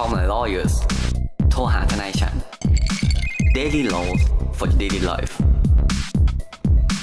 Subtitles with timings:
[0.00, 0.74] call my lawyers
[1.50, 2.34] โทรหาทนายฉัน
[3.56, 4.20] daily laws
[4.58, 5.32] for daily life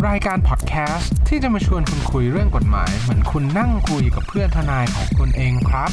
[0.07, 5.91] รายการพอดแคสต์ที่จะมาชวนคุณคุยเรื่องกฎหมาย เหมือนคุณนั่งคุยกับเพื่อนทนายของคุณเองครับ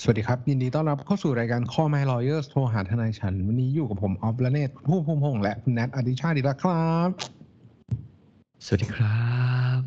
[0.00, 7.08] สวัสดีครับ ยินดีต้อนรับเข้าสู่รายการ Call My Lawyers โทรหาทนายฉัน วันนี้อยู่กับผมออฟและเนตผู้ภูมิพงษ์และคุณแนทอดิชาติอีกแล้วครับ
[8.66, 9.22] สวัสดีครั
[9.76, 9.78] บ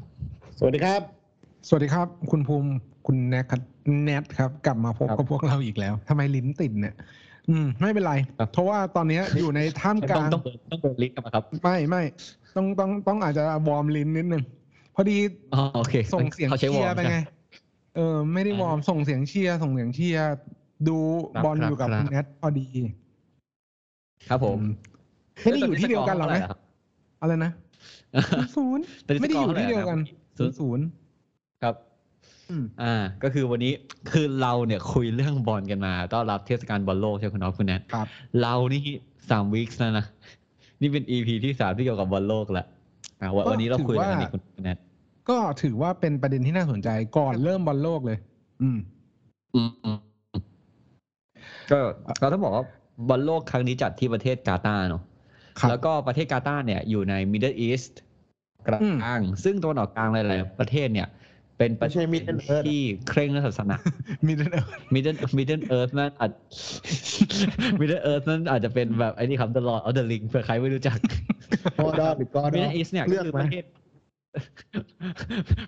[0.57, 1.24] สวัสดีครับ
[1.67, 2.69] สวัสดีครับ คุณภูมิ
[3.07, 3.61] คุณแนทครับ
[4.03, 6.95] แนทครับ กลับมาพบครับกับพวกเราอีกแล้วทำไมลิ้นติดเนี่ย
[7.49, 12.03] อืม ไม่เป็นไรครับเพราะว่าตอนนี้อยู่ในท่ามกต้องลางต้องเปิดต้องเปิดลิงก์กันมาครับ ไม่ไม่
[12.55, 14.43] ต้องต้องต้องอาจจะวอร์มลิ้นนิดนึง
[14.95, 15.17] พอดี
[15.53, 17.17] อ๋อโอเค ส่งเสียงเขาใช้วเชีอยร์ร์มไปไง
[17.95, 20.27] เออ ไม่ได้วอร์มส่งเสียงเชียร์ส่งเสียงเชียร์
[20.87, 20.97] ดู
[21.35, 22.67] ครับบอลอยู่กับครับคุณแนทพอดี
[24.29, 24.59] ครับผม
[25.41, 26.41] ไม่ได้อยู่ที่เดียวกันหรอกนะ
[27.21, 27.51] อะไรนะ
[28.55, 29.99] ศูนย์ตอนนี้ไม่ได้อยู่สกร์ที่เดียวกัน
[30.35, 31.04] เท่าไหร่ศูนย์ศูนย์ครับ
[32.51, 33.73] อืมอ่า ก็คือวันนี้
[34.11, 38.07] คือเราเนี่ยคุยเรื่องบอลกันมาต้อนรับเทศกาลบอลโลกใช่ไหมคุณน้องคุณแนทครับ
[38.41, 38.83] เรานี่
[39.29, 40.05] สาม week แล้วนะ
[40.81, 42.67] นี่เป็น EP ที่สามที่เกี่ยวกับบอลโลกแหละ
[43.21, 44.77] อ่าวันวันนี้เราคุยกันอีกคุณแนท
[45.29, 48.17] ก็ถือว่าเป็นประเด็นที่น่าสนใจก่อนเริ่มบอลโลกเลย
[48.61, 48.77] อืม
[49.55, 49.99] อืมอืม
[50.31, 50.43] อืม
[51.71, 51.79] ก็
[52.19, 52.65] เราต้องบอกว่า
[53.09, 55.03] บอลโลกครั้งนี้จัดที่ประเทศกาตาร์เนาะ
[55.59, 57.93] ครับแล้วก็ประเทศกาตาร์เนี่ยอยู่ใน Middle East
[58.67, 61.07] กลอืมาง ซึ่งตะวันออกกลางหลายๆประเทศเนี่ย
[61.57, 63.75] เป็นประไม่ใช่เทศ Middle Earth ที่เคร่งเรื่องศาสนา
[64.25, 66.31] มีเดนเออ Middle Middle Earth นั่นอาจ
[67.79, 70.97] Middle Earth นั่นอาจจะเป็นแบบไอ้นี่ครับ The Lord of the Ring เผื่อใครไม่รู้จัก
[71.77, 73.65] กอดอหรือกอดอ Middle East เนี่ยก็เลือกคือไหมประเทศ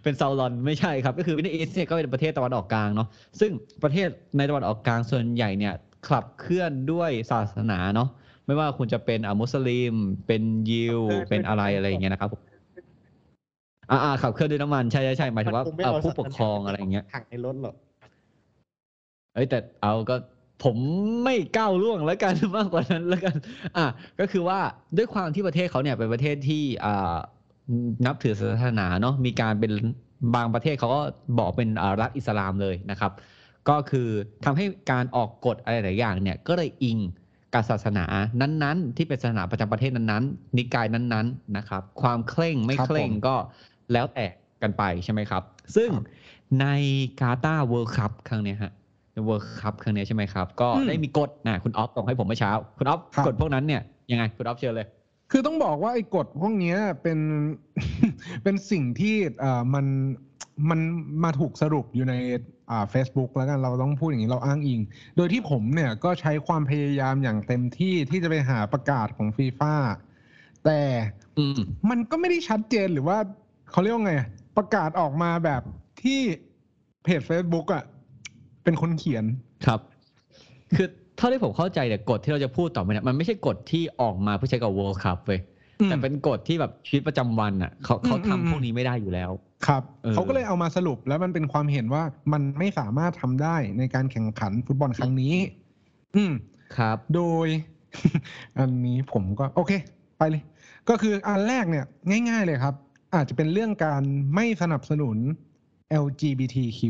[0.03, 3.07] เป็นซาลอนไม่ใช่ครับ ก็คือ Middle East เนี่ยก็เป็นประเทศตะวันออกกลางเนาะ
[3.39, 3.51] ซึ่ง
[3.83, 5.73] ประเทศในตะวันออกกลางส่วนใหญ่เนี่ย
[6.07, 8.09] ขับเคลื่อนด้วยศาสนาเนาะ
[8.45, 9.93] ไม่ว่าคุณจะเป็นอ่ามุสลิม
[10.27, 10.99] เป็นยิว
[11.29, 12.41] เป็นอะไรอะไรอย่างเงี้ยนะครับผม
[13.91, 17.75] อ่าอ่าขับเคลื่อนด้วยน้ำมันใช่ใช่ใช่หมายถึงว่าคไม่เอ่อเาผู้ปกครองอะไรอย่างเงี้ยถังในรถหรอก
[19.33, 20.15] เอ้ยแต่เอาก็
[20.63, 20.77] ผม
[21.23, 23.35] ไม่ก้าวล่วงแล้วกันมากกว่านั้นแล้วกัน
[23.77, 23.85] อะ
[24.19, 24.59] ก็คือว่า
[24.97, 27.17] ด้วยความที่ประเทศเขาเนี่ยเป็นประเทศที่อ่า
[28.05, 29.71] นับถือศาสนาเนาะมีการเป็น
[30.35, 31.01] บางประเทศเขาก็
[31.39, 33.11] บอกเป็นอ่ารัฐอิสลามเลยนะครับ
[33.69, 34.07] ก็คือ
[34.45, 36.97] ทำให้การออกกฎอะไรหลายอย่างเนี่ยก็เลยอิง
[37.53, 38.05] กับศาสนา
[38.41, 43.35] นั้นๆ ที่เป็นศาสนาประจำประเทศนั้นๆ นิกายนั้นๆนะครับ ความเคร่งไม่ครับเคร่งผมก็
[43.93, 44.25] แล้วแต่
[44.61, 45.43] กันไปใช่ไหมครับ
[45.75, 46.05] ซึ่งครับ
[46.61, 46.65] ใน
[47.21, 48.71] กาตาร์ World Cup ครั้งเนี้ยฮะ
[49.13, 53.81] ใน World Cup ครั้งเนี้ยใช่ไหมครับ ก็อืมได้มีกฎนะคุณออฟส่งให้ผมเมื่อเช้า คุณออฟครับกฎพวกนั้นเนี่ย
[54.11, 54.87] ยังไงคุณออฟเชิญเลย
[55.31, 57.19] คือต้องบอกว่าไอ้กฎพวกเนี้ยเป็น
[58.43, 59.85] เป็นสิ่งที่เอ่อมัน
[60.69, 60.79] มัน
[61.23, 62.15] มาถูกสรุปอยู่ใน
[62.69, 64.81] อ่า Facebook แล้วกันเราต้องพูดอย่างนี้เราอ้างอิง
[65.17, 69.75] โดยที่ผมเนี่ยก็ใช้ความพยายามอย่างเต็มที่ที่จะไปหาประกาศของฟีฟ่า
[70.65, 70.81] แต่
[71.37, 71.59] อืม
[71.89, 73.17] มันก็ไม่ได้ชัดเจนหรือว่า
[73.71, 74.15] เขาเรียกว่าไง
[74.57, 75.61] ประกาศออกมาแบบ
[76.03, 76.19] ที่
[77.03, 77.83] เพจ Facebook อะ
[78.63, 79.25] เป็นคนเขียน
[79.65, 79.79] ครับ
[80.75, 85.41] คือเท่าที่ผมเข้าใจเนี่ยกฎที่เราจะพูดต่อไปเนี่ยมันไม่ใช่กฎที่ออกมาเพื่อใช้กับ World Cup เว้ย
[85.79, 89.31] อืมแต่เป็นกฎที่แบบชีวิตประจำวันอะเขาเขาอืมอืมทำพวกนี้ไม่ได้อยู่แล้ว
[89.67, 92.03] ครับเออเขาก็เลยเอามาสรุปแล้วมันเป็นความเห็นว่า
[92.33, 95.35] มันไม่สามารถทำได้ในการแข่งขันฟุตบอลครั้งนี้
[96.15, 96.33] อืม
[96.77, 97.47] ครับ โดย
[98.59, 99.71] อันนี้ผมก็ โอเค
[100.17, 100.43] ไปเลย
[100.89, 101.85] ก็คืออันแรกเนี่ย
[102.29, 102.75] ง่าย ๆ เลยครับ
[103.15, 104.03] อาจจะเป็นเรื่องการ
[104.35, 105.17] ไม่สนับสนุน
[106.03, 106.81] LGBTQ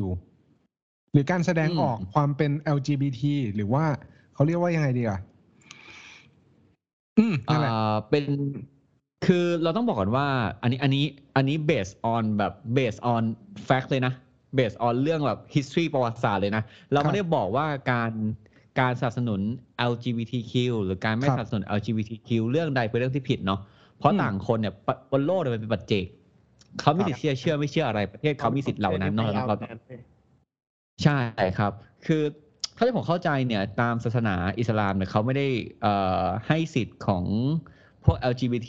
[1.12, 3.22] หรือการแสดงอืมออกความเป็น LGBT
[3.56, 3.86] หรือว่า
[4.34, 5.20] เขาเรียกว่ายังไงดีอะ
[7.18, 8.26] อืมนั่นแหละอ่าเป็น
[9.26, 10.28] คือเราต้องบอกก่อนว่า
[10.62, 11.06] อันนี้อันนี้
[11.36, 13.24] อันนี้ based on แบบ based on
[13.68, 14.14] fact เลยนะ
[14.58, 18.12] based on เรื่องแบบ history ประวัติศาสตร์เลยนะ เราครับไม่ได้บอกว่าการ
[18.80, 19.42] การสนับสนุน
[19.92, 20.54] LGBTQ
[20.84, 23.60] หรือการไม่ครับสนับสนุน LGBTQ เรื่องใดเป็นเรื่องที่ผิดเนาะ
[24.00, 26.06] เพราะอืมต่างคนเนี่ยปะบนโลกเนี่ยมันเป็นปัจเจก
[26.82, 29.70] เขามีสิทธิ์เชื่อเชื่อไม่เชื่ออะไรประเทศเขามีสิทธิ์เหล่านั้นเนาะเราต้อง
[31.04, 31.18] ใช่
[31.58, 31.72] ครับ
[32.06, 32.22] คือ
[32.74, 35.48] เท่าที่ผมเข้าใจเนี่ย ตามศาสนาอิสลามเนี่ยเขาไม่ได้
[35.82, 37.24] เอ่อให้สิทธิ์ของ
[38.06, 38.68] พวก LGBT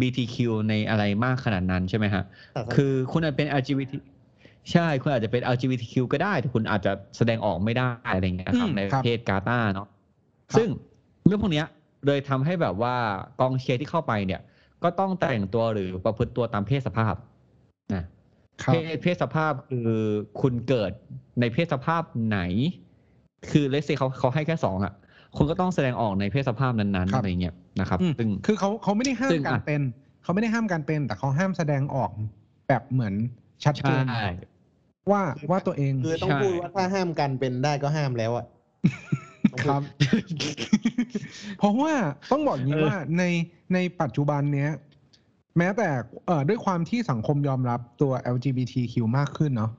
[0.00, 0.36] BTQ
[0.68, 2.24] ในอะไรมากขนาดนั้นใช่ไหมฮะ
[2.74, 3.92] คือคุณอาจเป็น LGBT
[4.72, 9.86] ใช่ คุณอาจจะเป็น LGBTQ ก็ได้ แต่คุณอาจจะแสดงออกไม่ได้อะไรอย่างเงี้ยครับอืมในคปรับระเทศกาตาร์เนาะ
[10.50, 10.68] ครับซึ่ง
[11.26, 11.66] เรื่องพวกเนี้ย
[12.06, 12.94] เลยทำให้แบบว่า
[13.40, 14.40] กองเชียร์ที่เข้าไปเนี่ย
[14.84, 17.14] ก็ต้องแต่งตัวหรือประพฤติตัวตามเพศสภาพ
[17.94, 18.04] นะ
[18.62, 19.90] ครับเพศเพศสภาพคือ
[20.40, 20.90] คุณเกิด
[21.40, 22.40] ในเพศสภาพไหน
[23.50, 24.92] คือเลสเซเขาเขาให้แค่สองอะ
[25.36, 29.80] คุณก็ต้องแสดงออกในเพศสภาพนั้นๆครับอะไรเงี้ยนะครับอืมซึ่งคือเขาเขาไม่ได้ห้ามซึ่งการอะเป็น
[30.22, 32.10] เขาไม่ได้ห้ามการเป็น แต่เขาห้ามแสดงออก
[32.68, 33.14] แบบเหมือน
[33.64, 34.34] ชัดเจใช่น
[35.10, 38.46] ว่าว่าตัวเองคือต้องใช่พูดว่าถ้าห้ามกันเป็นได้ก็ห้ามแล้วอะ
[39.64, 39.82] ครับ
[41.58, 41.94] เพราะว่า
[42.32, 43.24] ต้องบอกอย่างนี้เออว่าใน
[43.74, 44.70] ในปัจจุบันเนี้ย
[45.58, 45.88] แม้แต่
[46.26, 49.70] เอ่อด้วยความที่สังคมยอมรับตัว LGBTQ มากขึ้นเนาะ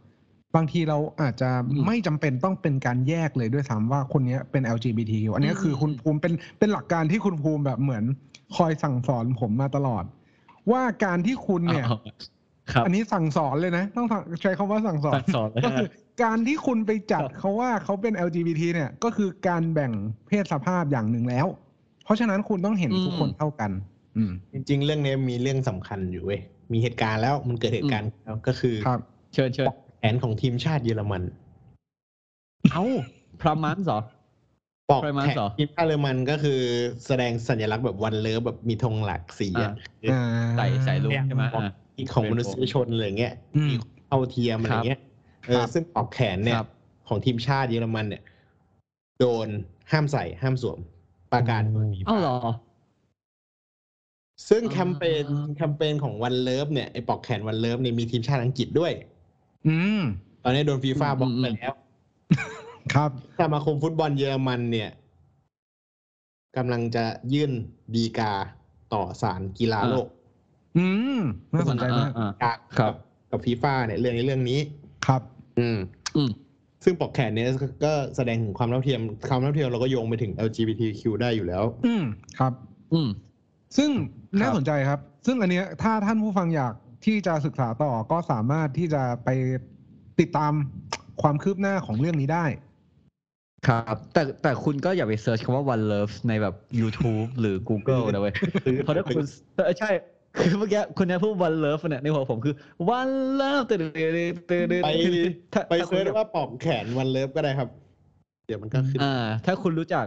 [0.56, 8.04] บางทีเราอาจจะอืมไม่จำเป็นต้องเป็นการแยกเลยด้วยซ้ำว่าคนเนี้ยเป็น LGBTQ อันเนี้ยอืมคือคุณภูมิเป็นเป็นหลักการที่คุณภูมิแบบเหมือน
[8.56, 10.04] คอยสั่งสอนผมมาตลอด
[10.72, 11.86] ว่าการที่คุณเนี่ย
[12.66, 14.08] อ๋อครับอันนี้สั่งสอนเลยนะ ต้อง
[14.42, 15.88] ใช้คำว่าสั่งสอนสั่งสอนเลยก็คือ
[16.24, 19.92] การที่คุณไปจัดครับเขาว่าเขาเป็น LGBT เนี่ยก็คือการแบ่ง
[20.28, 21.48] เพศสภาพอย่างหนึ่งแล้ว
[22.04, 23.72] เพราะฉะนั้นคุณต้องเห็นทุกคนเท่ากัน
[24.18, 29.00] อืมจริง ๆ เรื่องนี้มีเรื่องสำคัญอยู่เว้ยมีเหตุการณ์แล้วมันเกิดเหตุการณ์แล้วก็คือครับ
[29.34, 29.68] เชิญเชิญ
[30.00, 31.24] แผนของทีมชาติเยอรมัน
[32.72, 32.84] เอ้า
[33.42, 34.00] พรามันเหรอ
[34.90, 36.60] ปอกไพรมันแผนเหรอทีมชาติเยอรมันก็คือ
[37.06, 39.74] แสดงสัญลักษณ์แบบวันเลิฟแบบมีธงหลักสีอะ
[40.12, 40.22] อ่า
[40.58, 41.44] ใส่ใส่ลูกใช่ไหม
[41.94, 43.76] อะอีกของมนุษยชนอะไรเงี้ยอืมมี
[44.08, 45.00] เท่าเทียมอะไรเงี้ย
[45.48, 46.70] เออครับซึ่งปลอกแขนเนี่ยครับ
[47.08, 48.24] ของทีมชาติเยอรมันเนี่ย
[49.20, 49.48] โดน
[49.92, 50.80] ห้ามใส่ห้ามสวม
[51.34, 52.38] ประกาศโดยฟีฟ่าเอ้าเหรอ
[54.50, 55.26] ซึ่งอ่าแคมเปญ
[55.56, 58.92] แคมเปญของ One Love เนี่ยไอปลอกแขน One Love เนี่ยมีทีมชาติอังกฤษด้วย
[59.68, 60.02] อืม
[60.44, 61.76] ตอนนี้โดนฟีฟ่าอืมบล็อกอืมไปแล้ว
[62.94, 63.10] ครับ
[63.40, 64.90] สมาคมฟุตบอลเยอรมันเนี่ย
[66.58, 67.52] กำลังจะยื่น
[67.96, 68.34] ดีกา
[68.94, 70.08] ต่อศาลกีฬาโลก
[70.78, 70.86] อื
[71.18, 71.22] ม
[71.54, 72.94] น่าสนใจมากอ่าจากครับ
[73.32, 74.60] กับฟีฟ่าเนี่ยเรื่องนี้เรื่องนี้
[75.08, 75.22] ครับ
[75.60, 75.78] อืม
[76.18, 76.30] อืม
[76.84, 77.46] ซึ่งปอกแขนเนี่ย
[77.86, 82.04] ก็แสดงถึงความเท่าเทียมความเท่าเทียมเราก็โยงไปถึง LGBTQ ได้อยู่แล้ว อืม
[82.40, 82.54] ครับ
[82.94, 83.10] อืม
[83.78, 86.74] ซึ่งครับน่าสนใจครับ ซึ่งอันเนี้ยถ้าท่านผู้ฟังอยาก
[87.06, 89.30] ที่จะศึกษาต่อก็สามารถที่จะไป
[90.20, 90.54] ติดตาม
[91.22, 92.46] ความคืบหน้าของเรื่องนี้ได้
[93.68, 98.34] ครับ แต่แต่คุณก็อย่าไปเซิร์ชคำว่า one love ในแบบ YouTube หรือ Google นะเว้ย
[98.84, 99.24] เพราะถ้าคุณ
[99.56, 99.90] เออใช่
[100.40, 102.56] คือเมื่อกี้คุณเนี่ยพูด one love เนี่ยในหัวผมคือ
[102.98, 104.12] one love ตื่นตื่น
[104.50, 104.88] ตื่นตื่นไป
[105.54, 107.70] ถ้าไปถ้าคุเซิณร์ชว่าปอกแขนวันเลิฟก็ได้ครับ
[108.48, 109.14] เดี๋ยวมันก็ขึ้นอ่า
[109.46, 110.06] ถ้าคุณรู้จัก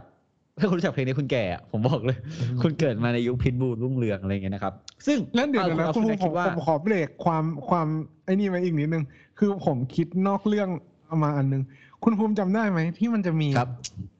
[0.58, 2.18] ถ้าคุณรู้จักเพลงนี้คุณแก่อะผมบอกเลย
[2.62, 4.74] คุณเกิดมาในยุคพิทบูรุ่งเรืองอะไรอย่างเงี้ยนะครับ
[5.06, 7.86] ซึ่งแล้วเดี๋ยวอานะเอาคุณณภูแม็มิกผคิมดว่าผมขอเบรกความความ
[8.24, 9.04] ไอ้นี่มาอีกนิดนึง
[9.38, 10.68] คือผมคิดนอกเรื่อง
[11.06, 11.62] เอามาอันนึง
[12.04, 13.70] คุณภูมิจำได้ไหมที่มันจะมีครับ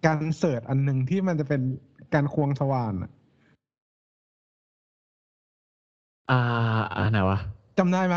[0.07, 1.61] การเสิร์ชอันหนึ่งที่มันจะเป็น
[2.15, 3.11] การควงสว่านอะ
[6.31, 6.41] อ่า
[6.97, 7.39] อ่าไหนวะ
[7.79, 8.17] จำได้ไหม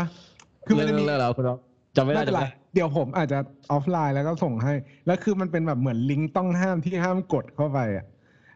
[0.66, 1.58] คือมันจะมีเลิกแล้วคุณน้อง
[1.96, 3.38] จำไม่ได้ไม่เป็นจำไร ไม่ได้เดี๋ยวผมอาจจะ
[3.70, 4.72] ออฟไลน์แล้วก็ส่งให้
[5.06, 8.04] แล้วคือมันเป็นแบบเหมือนลิงก์ต้องห้ามที่ห้ามกดเข้าไปอะ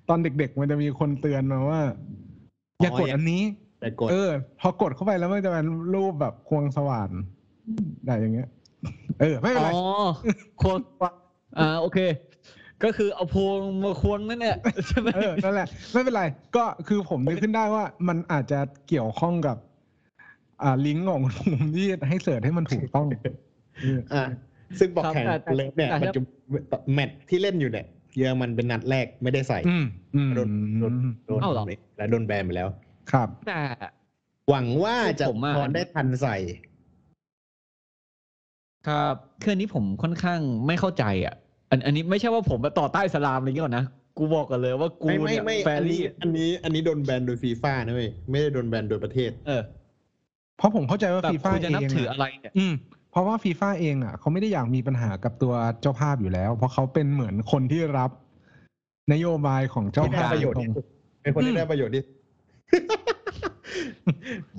[0.09, 1.81] ตอนเด็กๆมันจะมีคนเตือนมาว่า
[2.83, 3.43] อย่ากดอันนี้
[3.81, 4.31] แต่กด เออ
[4.61, 7.11] พอกดเข้าไปแล้วมันจะเป็นรูปแบบควงสว่าน
[8.05, 8.49] ได้อย่างเงี้ย
[9.21, 9.75] เออ ไม่เป็นอ๋ไรอ
[10.61, 10.79] ควง
[11.59, 11.99] อ่าโอเค
[12.85, 14.57] ก็คือเอาพวงมาควงนั่นแหละ
[14.89, 16.23] ใช่ไหมเออนั่นแหละ ไม่เป็นไร
[16.57, 19.57] ก็คือผมนึกขึ้นได้ว่ามันอาจจะเกี่ยวข้องกับ
[20.63, 23.07] อ่าลิงก์ของผมที่ให้เสิร์ชให้มันถูกต้อง
[24.13, 24.23] อ่า
[24.79, 26.27] ซึ่งปอกแขนครับแต่เลิฟเนี่ยแต่ปัจจุบั
[26.81, 27.87] นแมตช์ที่เล่นอยู่เนี่ย
[28.17, 29.85] เยอรมันเป็นนัดแรกไม่ได้ใส่อืม
[30.15, 30.51] อืมโดน
[30.81, 30.95] โดน
[31.27, 31.65] โดนเอ้าเหรอ
[31.97, 32.69] แล้วโดนแบนไปแล้ว
[33.13, 33.61] ครับ แต่
[34.51, 36.37] หวังว่าจะผมอะพอได้ทันใส่
[38.89, 41.35] ครับคืออันนี้ผมค่อนข้างไม่เข้าใจอะ
[41.71, 43.85] อันอันนี้ไม่ใช่ว่าผมมาต่อใต้อิสลามอะไรอย่างเงี้ยก่อนนะ
[44.19, 49.63] กูบอกกันเลยว่ากูไม่ไม่เนี่ยไม่แฟอันรี่นี้อันนี้อันนี้โดนแบนโดยฟีฟ่านะเว้ยไม่ได้โดนแบนโดยประเทศ เออ
[50.59, 52.75] เพราะผมเข้าใจว่าแบบฟีฟ่าคุณจะเอนับงถืออะอะไรเนี่ย อืม
[53.11, 58.11] เพราะว่าฟีฟ่าเองอะเขาไม่ได้อยากมีปัญหากับตัวเจ้าภาพอยู่แล้ว เพราะเขาเป็นเหมือนคนที่รับ
[59.13, 60.85] นโยบายของเจ้าที่ได้ภาพประโยชน์ตรที่งสุด
[61.23, 62.03] เป็นคนที่ได้ประโยชน์ที่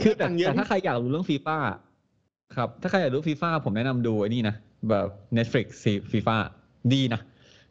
[0.03, 1.57] คือแต่ตังค์เยอะแต่ถ้าใครอยากรู้เรื่องฟีฟ่า
[2.55, 4.55] ครับ ถ้าใครอยากรู้ฟีฟ่าผมแนะนำดูไอ้นี่นะ
[4.89, 5.65] แบบ Netflix
[6.11, 6.37] ฟีฟ่า
[6.93, 7.21] ดีนะ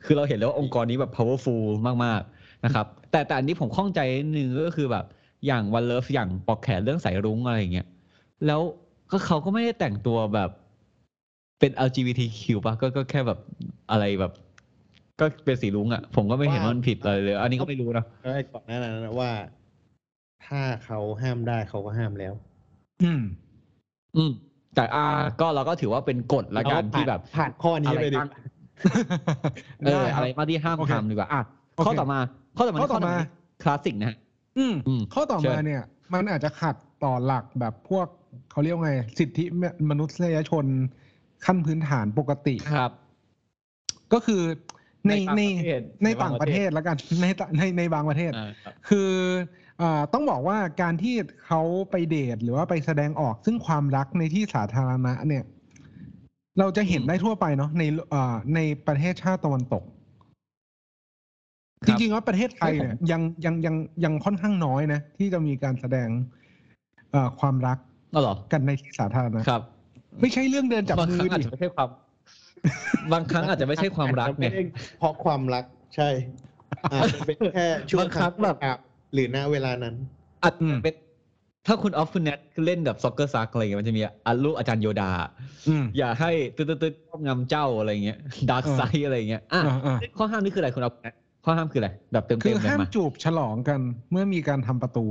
[0.04, 1.62] คือเราเห็นแล้วว่าองค์กรนี้แบบ powerful
[2.04, 5.04] มากๆนะครับ แต่แต่อันนี้ผมข้องใจนิดนึงก็คือแบบ
[5.46, 7.86] อย่าง One Love อย่างปลอกแขนเรื่องสายรุ้งอะไรอย่างเงี้ย
[8.46, 8.60] แล้ว
[9.10, 10.50] ก็เขาก็ไม่ได้แต่งตัวแบบ
[11.60, 13.38] เป็น LGBTQ ป่ะก็ก็แค่แบบ
[13.90, 14.32] อะไรแบบ
[15.20, 19.30] ก็เป็นสีรุ้งอะ ผมก็ไม่เห็นว่ามันผิดอะไรเลย อันนี้ก็ไม่รู้นะก็ไอ้ก่อนหน้านั้นนะว่า
[20.46, 22.34] ถ้าเขาห้ามได้เขาก็ห้ามแล้ว
[23.02, 23.22] อืม
[24.16, 24.32] อืม
[24.74, 25.06] แต่อ่า
[25.40, 28.30] ก็เราก็ถือว่าเป็นกฎละกันที่แบบผ่านข้อนี้อะไรไปดิบ้าง
[29.84, 31.40] เออได้คอะไรรับมากที่ห้ามโอเคทำดีกว่าอะ
[31.76, 32.18] โอเคข้อต่อมา
[32.56, 33.26] ข้อต่อมาข้อต่อมานี้
[33.62, 34.16] คลาสสิกนะฮะ
[34.58, 38.06] อืมอืมข้อต่อเชิมาญเนี่ย มันอาจจะขัดต่อหลักแบบพวก
[38.50, 39.44] เขาเรียกว่าไง สิทธิ
[39.90, 40.64] มนุษยชน
[41.44, 42.90] ขั้นพื้นฐานปกติครับ
[44.12, 44.42] ก็คือ
[45.08, 45.42] ในใน
[46.04, 49.12] ในในต่าต่างงปประระเทเทศศแล้วกันในต่างในในบางประเทศอ่าครับคือ
[49.82, 51.14] อ่าต้องบอกว่าการที่
[51.46, 55.44] เขาไปเดทหรือว่าไปแสดงออกซึ่งความรักในที่สาธารณะเนี่ย
[56.58, 57.82] เราจะเห็นได้ทั่วไปเนาะใน
[58.12, 59.82] อ่าในประเทศชาติตะวันตก
[61.86, 66.08] คจรับริงๆว่าประเทศไทยเนี่ยยังยังยังยังค่อนข้างน้อยนะ ที่จะมีการแสดง
[67.10, 67.78] เอ่อความรัก
[68.14, 69.62] อ๋อเหรอกันในที่สาธารณะครับ
[70.20, 71.88] ไม่ใช่เรื่องเดินจับบางมืครั้องอาจดิจะไม่ใช่ความ
[73.12, 74.62] บางครั้งอาจจะไม่ใช่ความรักเนี่ยอาจจะไม่ได้
[74.98, 75.64] เพราะความรัก
[75.96, 76.08] ใช่
[76.92, 78.56] อาจจะเป็นแค่ช่วงบางครั้งแบบ
[79.14, 79.94] หรือณเวลานั้น
[80.42, 80.94] อาจจะเป็น
[81.66, 85.10] ถ้าคุณออฟฟินเนตเล่นแบบซ็อกเกอร์ซักอะไรเงี้ยมันจะมีอะลูกอาจารย์โยดา
[85.68, 88.18] อืมอย่าให้ตึ๊ดตึ๊ดตึ๊ดครอบงำเจ้าอะไรเงี้ย
[88.50, 90.94] ดาร์กเออไซด์อะไรเงี้ยอะอ่าอ่าข้อห้ามนี่คืออะไรคุณออฟ
[91.44, 93.80] ข้อห้ามคืออะไรแบบเต็มคืเต็อมเลยห้ามมาจูบฉลองกัน
[94.10, 95.04] เมื่อมีการทำประตู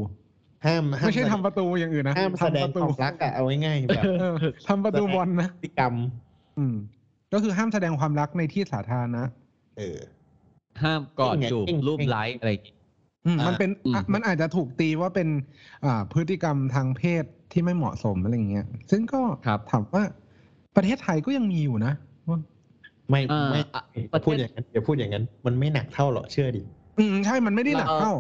[0.65, 4.35] ห้ามไม่ใช่แสทำประตูอย่างอื่นนะห้ามแสดงทำประคตูวามรักอะเอาง่ายๆแบบเออ
[4.67, 5.93] ทำประตูบอลนะพฤติกรรม
[6.57, 6.75] อืม
[7.33, 9.23] ก็คือห้ามแสดงความรักในที่สาธารณะ
[9.77, 9.99] เออ
[10.83, 12.82] ห้ามกอดเก่งไงจูบเก่งรูปเก่งไลค์อะไรอย่างงี้อื
[13.35, 15.27] มอ่ามัมันเป็นอืมอะมันอาจจะถูกตีว่าเป็น
[15.85, 20.03] อ่าพฤติกรรมทางเพศที่ไม่เหมาะสมอะไรอย่างเงี้ย ซึ่งก็ครับถามว่า
[20.75, 21.93] ประเทศไทยก็ยังมีอยู่นะ
[22.29, 22.39] ว่า
[23.09, 26.61] ไม่อ่าไม่อะอย่าพูดอย่างนั้นอย่าพูดอย่างนั้น มันไม่หนักเท่าหรอกเชื่อดิ
[26.99, 28.13] อืมใช่มันไม่ได้หนักเราเท่า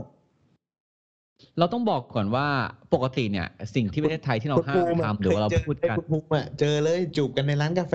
[1.59, 2.47] เราต้องบอกก่อนว่า
[2.93, 7.93] ปกติเนี่ย สิ่งที่ประเทศไทยที่เราคุณห้าภูมมิอะทำหรือว่าเราคยจพูดกันคุณภูมิอะเจอเลยจูบกันในร้านกาแฟ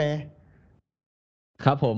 [1.64, 1.96] ครับผม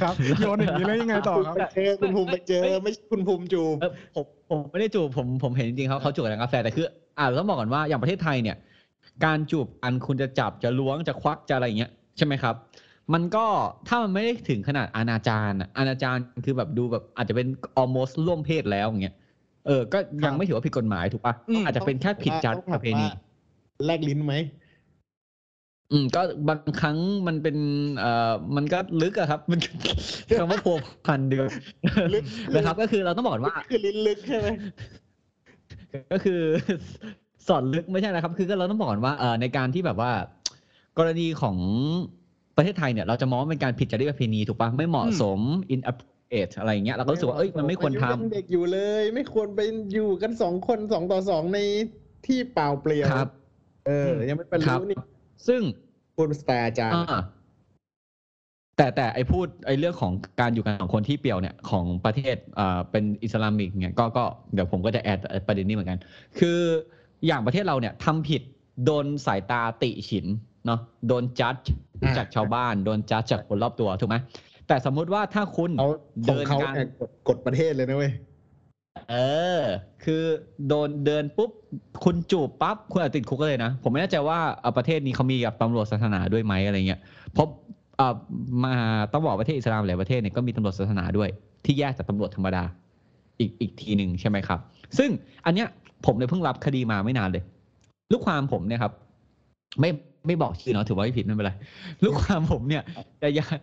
[0.00, 6.86] ครับโยนอย่างนี้แล้วยังไงต่อครับไปเจอคุณภูมิไปเจอไม่ใช่คุณภูมิจูบเออผมผมไม่ได้จูบผมผมเห็นจริงๆเขาเขาจูบกันในกาแฟแต่คือ
[7.18, 8.56] อ่าเราต้องบอกก่อนว่าอย่างประเทศไทยเนี่ย
[9.24, 12.54] การจูบอันคุณจะจับจะล้วงจะควักจะอะไรอย่างเงี้ยใช่ไหมครับ
[13.14, 13.46] มันก็
[13.88, 17.46] ถ้ามันไม่ได้ถึงขนาดอนาจารอะอนาจารคือแบบดูแบบอาจจะเป็น
[17.80, 19.14] almost ร่วมเพศแล้วอย่างเงี้ย
[19.66, 23.06] เออก็ยังไม่ถือว่าผิดกฎหมายถูกปะอืมอาจจะเป็นแค่ผิดจารีตประเพณี
[23.86, 24.34] แลกลิ้นไหม
[25.92, 27.56] อืมก็บางครั้งมันเป็น
[27.98, 29.60] เอ่อมันก็ลึกอะครับ มัน
[30.38, 30.76] คำว่าพัว
[31.06, 31.46] พันเดียว
[32.14, 32.24] ลึก
[32.54, 34.48] นะครับ ก็คือเราต้องบอกก่อนว่าคือลิ้นลึกใช่ไหม
[36.12, 36.40] ก็คือ
[37.48, 40.12] สอนลึกไม่ใช่นะครับ คือก็เราต้องบอกก่อนว่าเอ่อในการที่แบบว่า
[40.98, 41.56] กรณีของ
[42.56, 45.40] ประเทศไทยเนี่ยเราจะมองว่าเป็นการผิดจริยประเพณีถูกปะไม่เหมาะสม
[45.74, 49.60] inappropriate อะไรอย่างเงี้ยเราก็รู้สึกว่าเอ้ยมันไม่ควรทำอายุยังเด็กอยู่เลย ไม่ควรไป
[49.94, 51.58] อยู่กันสองคนสองต่อสองใน
[52.26, 53.28] ที่เปล่าเปลี่ยวครับ
[53.86, 54.96] เออ ยังไม่เป็นครับรู้นี่
[55.46, 55.60] ซึ่ง
[56.14, 57.22] พูดสไตล์อาจารย์อ่า
[58.76, 64.24] แต่แต่ไอพูดไอเรื่องของการอยู่กันของคนที่เปรียวเนี่ยของประเทศอ่าเป็นอิสลามิกเนี่ยก็ก็
[64.54, 65.98] เดี๋ยวผมก็จะแอดประเด็นนี้เหมือนกัน
[66.38, 66.58] คือ
[67.26, 68.42] อย่างประเทศเราเนี่ยทำผิด
[68.84, 70.26] โดนสายตาติฉิน
[70.66, 71.56] เนาะโดนจัด
[72.02, 74.16] อ่าจากชาวบ้าน โดนจัดจากคนรอบตัวถูกไหม
[74.68, 75.88] แต่สมมุติว่าถ้าคุณเขา
[76.28, 78.12] ขอเดิงนเขาการเนี่ยกฎกฎประเทศเลยนะเว้ย
[79.10, 79.16] เอ
[79.60, 79.62] อ
[80.04, 80.22] คือ
[80.68, 81.50] โดนเดินปุ๊บ
[82.04, 87.00] คุณจูบปั๊บคุณอาจติดคุกเลยนะ ผมไม่แน่ใจว่าเอ่อประเทศนี้เขามีกับตำรวจศาสนาด้วยไหมอะไรเงี้ย
[87.32, 87.48] เพราะ
[87.96, 88.14] เอ่อ
[88.64, 88.74] มา
[89.12, 91.28] ต้องบอกประเทศอิสลามหลายประเทศเนี่ยก็มีตำรวจศาสนาด้วย
[91.64, 92.64] ที่แยกจากตำรวจธรรมดา
[93.40, 94.58] อีกอีกทีหนึ่งใช่ไหมครับ
[94.98, 95.10] ซึ่ง
[95.46, 95.68] อันเนี้ย
[96.06, 97.42] ผมเนี่ยเพิ่งรับคดีมาไม่นานเลย
[98.12, 98.92] ลูกความผมเนี่ยครับ
[99.80, 99.90] ไม่
[100.26, 101.52] ไม่บอกชื่อเนาะถือว่าไม่ผิดไม่เป็นไร
[102.04, 102.82] ลูกความผมเนี่ย
[103.22, 103.56] จะย้าย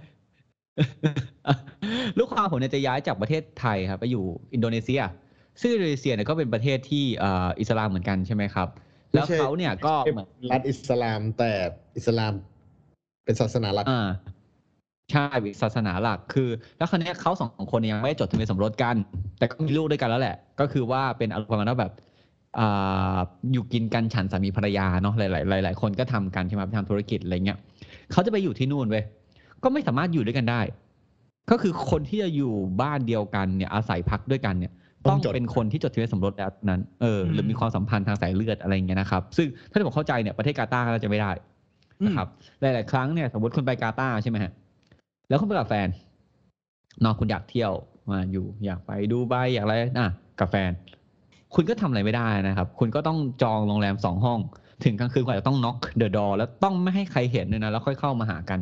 [2.18, 5.02] ลูกความผมเนี่ยจะย้ายจากประเทศไทยครับไปอยู่อินโดนีเซีย
[5.62, 8.68] ซึ่งอินโดนีเซียเนี่ยก็เป็นประเทศที่เอ่ออิสลามเหมือนกันใช่ไหมครับ
[9.14, 11.52] แล้วไม่ใช่เขาเนี่ยก็เหมือนรัฐอิสลามแต่
[11.98, 12.34] อิสลาม
[13.26, 14.10] เป็นศาสนาหลักอ่า
[15.12, 15.28] ใช่
[15.62, 18.96] ศาสนาหลักคือ แล้วคราวเนี้ยเขาสองคนเนี่ยยังไม่ได้จดทะเบียนสมรสกัน
[19.38, 21.92] แต่ก็มีลูกด้วยกันแล้วแหละ ก็คือว่าเป็นอารมณ์ประมาณว่าแบบ
[22.60, 23.18] อ่า
[23.54, 25.22] อยู่กินกันฉันสามีภรรยาเนาะห
[25.54, 27.58] ลายๆหลายๆคนก็ทำกันใช่ไหมทำธุรกิจอะไรเงี้ย
[28.12, 29.04] เขาจะไปอยู่ที่นู่นเว้ย
[29.64, 30.62] ก็ไม่สามารถอยู่ด้วยกันได้
[31.52, 34.72] ก็คือคนที่จะอยู่บ้านเดียวกันเนี่ย อาศัยพักด้วยกันเนี่ย
[35.06, 41.32] ต้ต้อองงจดเป็นคนที่จดทะเบียนสมรสแล้วเท่านั้นเออหรือมีความสัมพันธ์ทางสายเลือดอะไรอย่างเงี้ยนะครับ ซึ่งถ้าที่ผมเข้าใจเนี่ยประเทศกาตาร์ก็จะไม่ได้
[42.06, 42.28] นะครับ
[42.62, 44.52] หลาย ๆ ครั้งเนี่ยสมมติคุณไปกาตาร์ใช่ไหมฮะ
[45.30, 45.88] แล้วคุณไปกับแฟน
[47.04, 47.72] นอนคุณอยากเที่ยว
[48.12, 50.72] มาอยู่อยากไปดูใบอยากอะไรอะกับแฟน
[51.56, 54.40] คุณก็ทำอะไรไม่ได้นะครับ คุณก็ต้องจองโรงแรมสองห้อง
[54.84, 58.60] ถึงกลางคืนคุณอาจจะต้องน็อกเดอะดอแล้วต้องไม่ให้ใครเห็นด้วยนะแล้วค่อยเข้ามาหากัน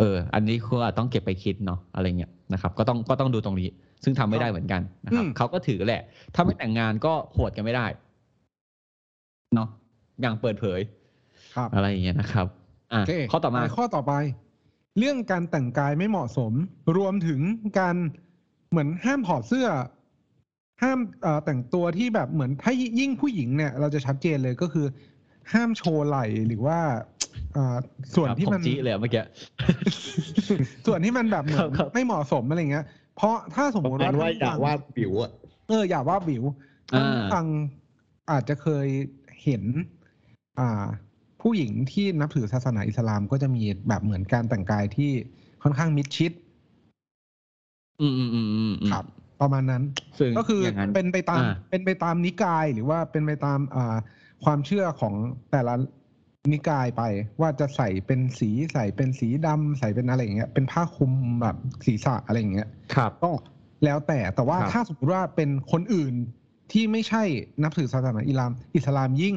[0.00, 3.68] เออ อันนี้คุณอาจต้องเก็บไปคิดเนาะอะไรเงี้ยนะครับ ก็ต้องก็ต้องดูตรงนี้
[4.04, 6.02] ซึ่งทำไม่ได้เหมือนกันนะครับอืมเขาก็ถือแหละ
[6.34, 7.86] ถ้าไม่แต่งงานก็หวดกันไม่ได้
[9.54, 9.68] เนาะ
[10.20, 10.80] อย่างเปิดเผย
[11.56, 12.46] ครับอะไรอย่างเงี้ยนะครับ
[12.92, 14.12] อะโอเคข้อต่อมาไปข้อต่อไป
[14.98, 16.52] เรื่องการแต่งกายไม่เหมาะสม
[16.96, 17.40] รวมถึง
[17.78, 17.96] การ
[18.70, 19.68] เหมือนห้ามถอดเสื้อ
[20.82, 24.86] ห้ามเอ่อแต่งตัวที่แบบเหมือนถ้ายิ่งผู้หญิงเนี่ย เราจะชัดเจนเลยก็คือ
[25.52, 26.78] ห้ามโชว์ไหล่หรือว่า
[27.52, 27.76] เอ่อ
[28.14, 29.22] ส่วนครับที่ผมมันจี้เลยอะเมื่อกี้
[30.86, 32.84] ส่วนที่มันแบบเหมือนครับไม่เหมาะสมอะไรเงี้ย
[33.16, 35.30] เพราะถ้าสมปมระติมาณว่าว่าอยากวาดบิวอะ
[35.68, 36.44] เอออย่าว่าบิว
[36.90, 37.44] ท่านอ่าผู้ฟัง
[38.30, 38.86] อาจจะเคย
[39.44, 39.62] เห็น
[40.58, 40.84] อ่า
[41.42, 45.10] ผู้หญิงที่นับถือศาสนาอิสลามก็จะมีแบบเหมือนการแต่งกายที่
[45.62, 46.32] ค่อนข้างมิดชิด
[48.00, 49.04] อืมอืมอืมอืมอืมครับ
[49.40, 49.82] ประมาณนั้น
[50.18, 53.96] ซึ่งก็คืออย่างนั้นเป็นไปตามอ่าเป็นไปตามนิกายหรือว่าเป็นไปตามอ่า
[54.44, 55.14] ความเชื่อของ
[55.52, 55.74] แต่ละ
[56.52, 57.02] นิกายไป
[57.40, 61.56] ว่าจะใส่เป็นสีใส่เป็นสีดำใส่เป็นอะไรอย่างเงี้ย เป็นผ้าคลุมแบบ
[61.86, 63.30] ศีรษะอะไรอย่างเงี้ยครับก็
[63.84, 66.14] แล้วแต่แต่ว่าครับถ้าสมมติว่าเป็นคนอื่น
[66.72, 67.22] ที่ไม่ใช่
[67.62, 69.36] นับถือศาสนาอิสลามอิสลามยิ่ง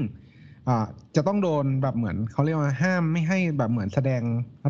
[0.68, 4.22] อ่าจะต้องโดนแบบเหมือนเขาเรียกว่าห้ามไม่ให้แบบเหมือนแสดง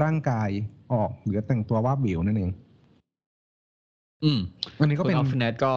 [0.03, 0.49] ร่างกาย
[0.93, 2.51] ออกหรือแต่งตัวว่าบวิวนั่นเอง
[4.23, 4.39] อืม
[4.79, 5.73] อันนี้ก็คุเป็ณนออฟเนตก็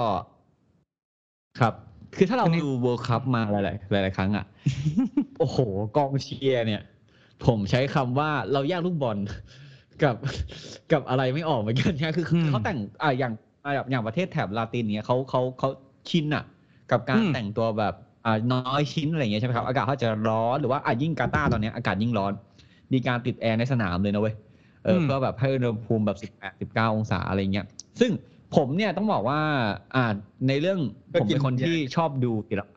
[1.61, 1.75] ครับ
[2.17, 4.45] คือถ้าเราอันนี้ดูเวิลด์คัพมาหลายๆหลาย ๆ ครั้งอะ
[5.39, 5.59] โอ้โห
[5.97, 6.83] กองเชียร์เนี่ย
[7.47, 9.19] ผมใช้คำว่าเราแยกลูกบอล
[10.03, 10.17] กับ
[10.93, 13.33] กับอะไรไม่ออกเหมือนกันนะคือคืออืมเขาแต่งอ่าอย่าง
[13.65, 15.69] อ่าอย่างอย่างประเทศแถบลาตินเนี่ยเขาเขาเขา
[16.09, 16.45] ชินอะ
[16.91, 17.95] กับการอืมแต่งตัวแบบ
[18.25, 22.33] อ่าน้อยชิ้นอะไรอย่างเงี้ยใช่ไหมครับ อากาศเขาจะร้อนหรือว่าอะยิ่งกาตาร์ตอนเนี้ยอากาศยิ่งร้อน
[22.93, 24.35] มีการติดแอร์ในสนามเลยนะเว้ย
[24.85, 27.67] เอออืมเพื่อแบบให้อุณหภูมิแบบสิบแปดสิบเก้าองศาอะไรเงี้ย
[28.01, 28.11] ซึ่ง
[28.55, 29.41] ผมเนี่ยต้องบอกว่า
[29.95, 30.05] อ่า
[30.49, 30.79] ในเรื่อง
[31.13, 32.77] ก็ผมกินเป็นคนเบียร์ที่ชอบดูศิลปะ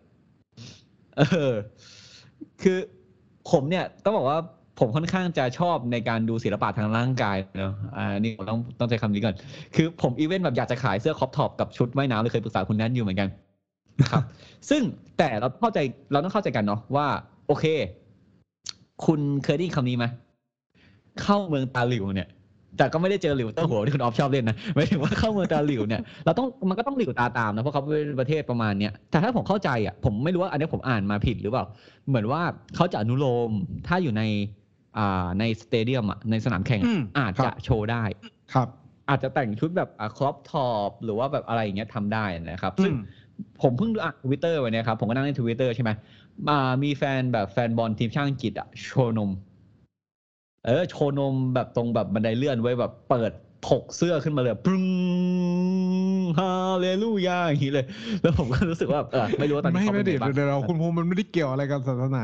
[1.17, 1.53] เออ
[2.61, 2.77] คือ
[3.51, 4.39] ผมเนี่ยต้องบอกว่า
[4.79, 9.35] ผมค่อนข้างจะชอบในการดูศิลปะทางร่างกายเนอะอ่า นี่ผมต้องต้องใช้คำนี้ก่อน
[9.75, 13.29] คือผมอีเวนต์แบบอยากจะขายเสื้อ crop top กับชุดว่ายน้ำเลยเคยปรึกษาคุณแนทอยู่เหมือนกัน
[14.11, 14.23] ครับ
[14.69, 14.81] ซึ่ง
[15.17, 15.79] แต่เราเข้าใจ
[16.11, 17.07] เราต้องเข้าใจกันเนาะว่า
[17.47, 17.65] โอเค
[19.05, 20.05] คุณเคยได้ยินคำนี้ไหม
[21.21, 22.29] เข้าเมืองตาหลิ่วเนี่ย
[22.79, 31.65] แต่ก็ไม่ได้เจอหลิวเต๋อหัวที่คุณออฟชอบเล่นนะหมายถึงว่าเข้าเมืองตาหลิ่วเนี่ยเราต้องมันก็ต้องหลิ่วตาตามนะเพราะเขาเป็นประเทศประมาณเนี้ยแต่ถ้าผมเข้าใจอะผมไม่รู้ว่าอันนี้ผมอ่านมาผิดหรือเปล่า
[32.07, 32.41] เหมือนว่า
[32.75, 33.51] เขาจะอนุโลม
[33.87, 34.23] ถ้าอยู่ใน
[34.97, 38.03] อ่าใน stadium อะในสนามแข่งอะ อืม ครับ อาจจะโชว์ได้
[38.53, 38.67] ครับ
[39.09, 43.01] อาจจะแต่งชุดแบบ crop top หรือว่าแบบอะไรอย่างเงี้ยทำได้นะครับ ซึ่งอืม
[43.61, 45.91] ผมเพิ่งดูอ่านทวิตเตอร์วันเนี้ยครับผมก็นั่งในทวิตเตอร์ใช่ไหม
[46.47, 49.31] มามีแฟนแบบแฟนบอลทีมชาติอังกฤษอะโชว์นม
[50.65, 53.31] เออโชว์นมแบบตรงแบบบันไดเลื่อนไว้แบบเปิด
[53.69, 54.85] ถกเสื้อขึ้นมาเลยปรึ้ง
[56.39, 57.85] ฮาเลลูยาอย่างนี้เลย
[58.21, 62.23] แล้วผมก็รู้สึกว่าเออไม่รู้ว่าตอนนี้ไม่เขาไม่เป็นเดี๋ยวไงบ้างเดี๋ยวเราคุณภูมิมันไม่ได้เกี่ยวอะไรกับศาสนา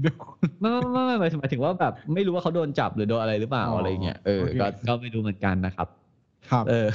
[0.00, 0.16] เดี๋ยว
[0.60, 5.88] ไม่ไม่ไม่ไม่หมายถึงหมายถึงว่าแบบ ไม่รู้ว่าเขาโดนจับหรือโดนอะไรหรือเปล่าอ๋อออะไรเงี้ยเออโอเคก็ก็ไม่รู้เหมือนกันนะครับ
[6.50, 6.86] ครับ เออ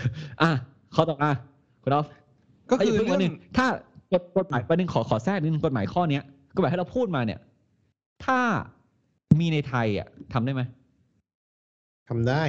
[0.42, 0.52] อะ
[0.96, 1.32] ข้อต่อมา
[1.84, 2.08] คุณออฟ
[2.70, 3.66] ก็เอ้ยคือเพิ่งวันหเรื่นึ่องงถ้า
[4.14, 6.24] กฎกฎหมายประเด็นขอขอแทรกนิดนึงกฎหมายข้อเนี้ย
[6.56, 7.40] กฎหมายให้เราพูดมาเนี่ย
[8.26, 8.40] ถ้า
[9.40, 10.62] มีในไทยอะทำได้ไหม
[12.10, 12.44] ทำได้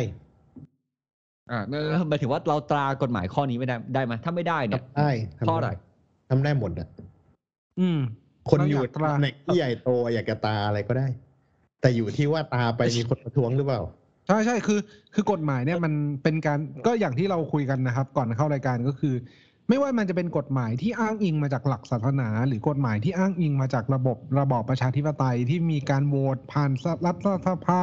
[1.50, 1.60] อ่า
[2.08, 5.72] หมายถึงว่าเราตรากฎหมายข้อนี้ไม่ได้ได้ไหมถ้าไม่ได้เนี่ยทำได้ทำเพราะอะไรด้
[6.30, 6.88] ทำได้หมดอะ
[7.80, 7.98] อืม
[8.48, 11.06] คนเราออยากยู่ตราตำแหน่งที่ใหญ่โตอยากจะตาอะไรก็ได้
[11.80, 13.80] แต่อยู่ที่ว่าตาไปมีคนประท้วงหรือเปล่า
[14.26, 14.80] ใช่ใช่คือ
[15.14, 15.92] คือกฎหมายเนี่ยมัน
[16.22, 19.14] เป็นการก็อย่างที่เราคุยกันนะครับ ก่อนเข้ารายการก็คือ
[19.70, 26.70] ไม่ว่ามันจะเป็นกฎหมายที่อ้างอิงมาจากหลักศาสนา หรือกฎหมายที่อ้างอิงมาจากระบบระบอบประชาธิปไตยที่มีการโหวตผ่าน
[27.06, 27.82] รัฐสภา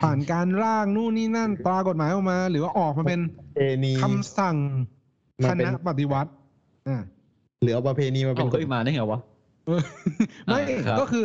[0.00, 3.20] ผ่านการร่างนู่นนี่นั่นตรากฎหมายออกมา หรือว่าออกมาเป็น
[3.56, 4.56] เอนีคำสั่ง
[5.42, 6.30] มาคเป็นณะปฏิวัติ
[6.88, 7.02] อ่า
[7.62, 9.20] หรือเอาประเพณีมาเป็เอานเฮ้ยมาได้ไงวะ
[9.66, 9.82] เออ
[10.46, 11.24] ไม่อ่าครับก็คือ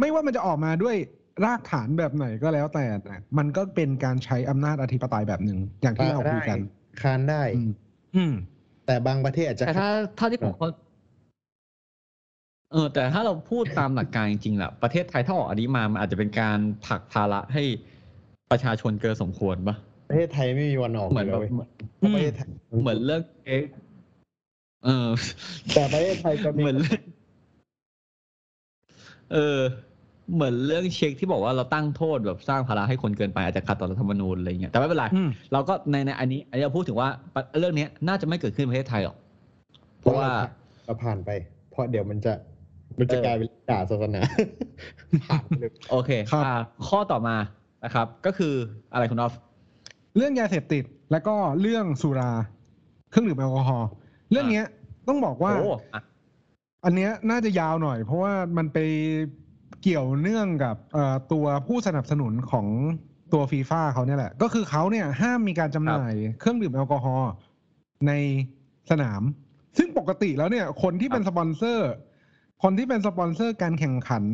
[0.00, 0.96] ไม่ว่ามันจะออกมาด้วย
[1.44, 6.58] รากฐานแบบไหนก็แล้วแต่นะมันก็เป็นการใช้อำนาจอธิปไตยแบบหนึ่งอย่างที่เราคุยกัน
[7.02, 7.70] คานได้ อืม
[8.16, 8.34] อืม
[8.90, 10.68] แต่บางประเทศอาจจะแต่ถ้าถ้าที่ผมเข้า
[12.72, 17.62] เออแต่ถ้าเราพูดตามหลักการจริงๆแหละประเทศไทยถ้าออกอันนี้มามันอาจจะเป็นการผลักภาระให้
[18.50, 19.76] ประชาชนเกินสมควรปะ
[20.08, 21.50] ประเทศไทยไม่มีวันออกเหมือนยู่แบแล้วบเว้ย
[21.98, 22.48] เพราะประเทศไทย
[22.82, 23.64] เหมือนเรื่องเอ๊ะ
[24.84, 25.08] เออ
[25.74, 26.78] แต่ประเทศไทยจะมีเหมือน
[29.32, 29.58] เออ
[30.34, 37.08] เหมือนเรื่องเช็คที่บอกว่าเราตั้งโทษแบบสร้างภาระให้คนเกินไปอาจจะขัดต่อรัฐธรรมนูญอะไรเงี้ยแต่ไม่เป็นไรอืมเราก็ในในอันนี้อันนี้เราพูดถึงว่า
[37.58, 39.16] เรื่องเนี้ยน่าจะไม่เกิดขึ้นในประเทศไทยหรอก
[40.00, 40.32] เพเพราะราะว่าว่า
[40.86, 41.30] เราผ่านไป
[41.70, 42.32] เพราะเดี๋ยวมันจะ
[42.98, 44.20] มันจะเออกลายเป็นด่าศาสนา
[45.30, 46.54] ผ่านไปเลยโอเคครับอ่า
[46.88, 47.36] ข้อต่อมา
[47.84, 48.54] นะครับ ก็คือ
[48.92, 49.34] อะไรคุณออฟ
[50.16, 52.32] เรื่องยาเสพติดแล้วก็เรื่องสุรา
[53.10, 53.88] เครื่องดื่มแอลกอฮอล์
[54.30, 54.66] เรื่องเนี้ย
[55.08, 56.02] ต้องบอกว่าโอ้อะ
[56.84, 58.78] อันเนี้ยน่าจะยาวหน่อย เพราะว่ามันไป
[59.82, 62.66] เกี่ยวเนื่องกับเอ่อตัวผู้สนับสนุนของ
[63.32, 67.30] ตัวฟีฟ่าเขาเนี่ยแหละ ก็คือเขาเนี่ยห้ามมีการจำหน่ายเครื่องดื่มแอลกอฮอล์
[68.06, 68.12] ใน
[68.90, 69.22] สนาม
[69.78, 71.90] ซึ่งปกติแล้วเนี่ย คนที่เป็นสปอนเซอร์
[72.62, 74.24] คนที่เป็นสปอนเซอร์การแข่งขัน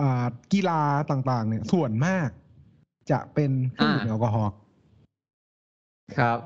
[0.00, 2.28] อ่ากีฬาต่างๆ เนี่ยส่วนมาก
[3.10, 4.52] จะเป็นเครื่องดื่มแอลกอฮอล์
[6.18, 6.38] ครับ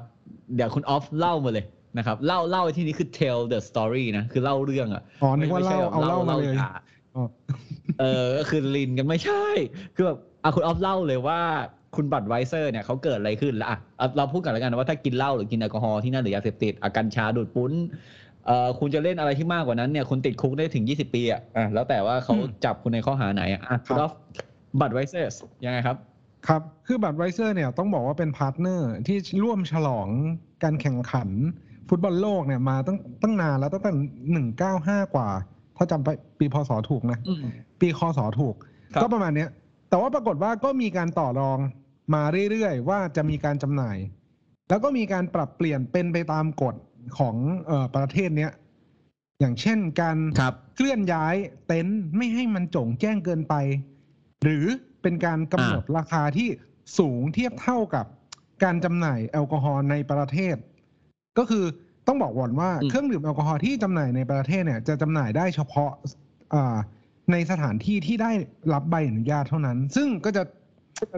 [0.54, 1.64] เดี๋ยวคุณออฟเล่ามาเลย
[1.98, 6.68] นะครับ เล่าเล่าที่นี้คือ tell the story นะ คือเล่าเรื่องอะอ๋อนึกว่าไม่ใช่เล่าแบบเอาเหล้ามาเลย
[7.14, 7.24] อ๋อ
[8.02, 9.44] เออก็คือรินกันไม่ใช่
[9.94, 11.40] คือแบบอะคุณออฟเล่าเลยว่า
[11.96, 17.72] คุณ Budweiser เนี่ยเขาเกิดอะไรขึ้นแล้วอะเอาเราพูดกันแล้วกันนะว่าถ้ากินเหล้าหรือกินแอลกอฮอล์ที่นั่นหรือยาเสพติดอากัญชาดูดปุ้น
[18.46, 24.12] เอ่อคุณจะเล่นอะไรที่มากกว่านั้นเนี่ยคุณติดคุกได้ถึง 20 ปีอะอะแล้วแต่ว่าเขาอืมจับคุณในข้อหาไหนอะอะคุณคออบฟ
[24.80, 25.30] Budweiser
[25.64, 25.96] ยังไงครับ
[26.48, 30.08] ครับ คือ Budweiser เนี่ยต้องบอกว่าเป็น partner ที่ร่วมฉลอง
[30.62, 31.28] การแข่งขัน
[31.88, 33.92] ฟุตบอลโลกเนี่ยมาตั้งตั้งนานแล้วตั้งแต่
[34.32, 34.72] หนึ่งเก้า
[35.78, 36.08] ห้ากว่าถ้าจำไป
[36.38, 37.38] ปีพศถูกนะอืม
[37.80, 38.54] ปีคศถูก
[38.94, 39.48] ครับก็ประมาณเนี้ย
[39.88, 41.58] แต่ว่าปรากฏว่าก็มีการต่อรอง
[42.14, 43.96] มาเรื่อยๆ ว่าจะมีการจำหน่าย
[44.68, 46.74] แล้วก็มีการปรับเปลี่ยนเป็นไปตามกฎ
[47.18, 48.52] ของเออประเทศเนี้ย
[49.40, 51.34] อย่างเช่นการครับเคลื่อนย้าย
[51.66, 53.54] เต็นท์ไม่ให้มันโจ่งแจ้งเกินไป
[54.42, 54.64] หรือ
[55.02, 56.48] เป็นการกำหนดราคาที่
[56.98, 58.06] สูงเทียบเท่ากับ
[58.64, 60.56] การจำหน่ายแอลกอฮอล์ในประเทศ
[61.38, 61.64] ก็คือ
[62.06, 65.90] ต้องบอกก่อนว่าอืมเครื่องดื่มแอลกอฮอล์ที่จำหน่ายในประเทศเนี่ยจะจำหน่ายได้เฉพาะ
[66.54, 66.76] อ่า
[67.32, 68.32] ในสถานที่ที่ได้
[68.72, 70.42] รับใบอนุญาตเท่านั้น ซึ่งก็จะ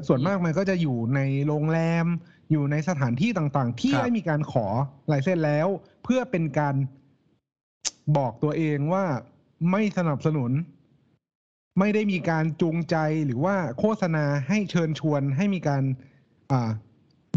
[0.09, 2.07] ส่วนมากมันก็จะอยู่ในโรงแรม
[2.51, 4.66] อยู่ในสถานที่ต่างๆ ที่ครับได้มีการขอ
[5.12, 5.68] ลายเส้นแล้ว
[6.05, 6.75] เพื่อเป็นการ
[8.16, 9.05] บอกตัวเองว่า
[9.70, 10.51] ไม่สนับสนุน
[11.79, 15.83] ไม่ได้มีการจูงใจหรือว่าโฆษณาให้เชิญชวนให้มีการ
[16.51, 16.70] อ่า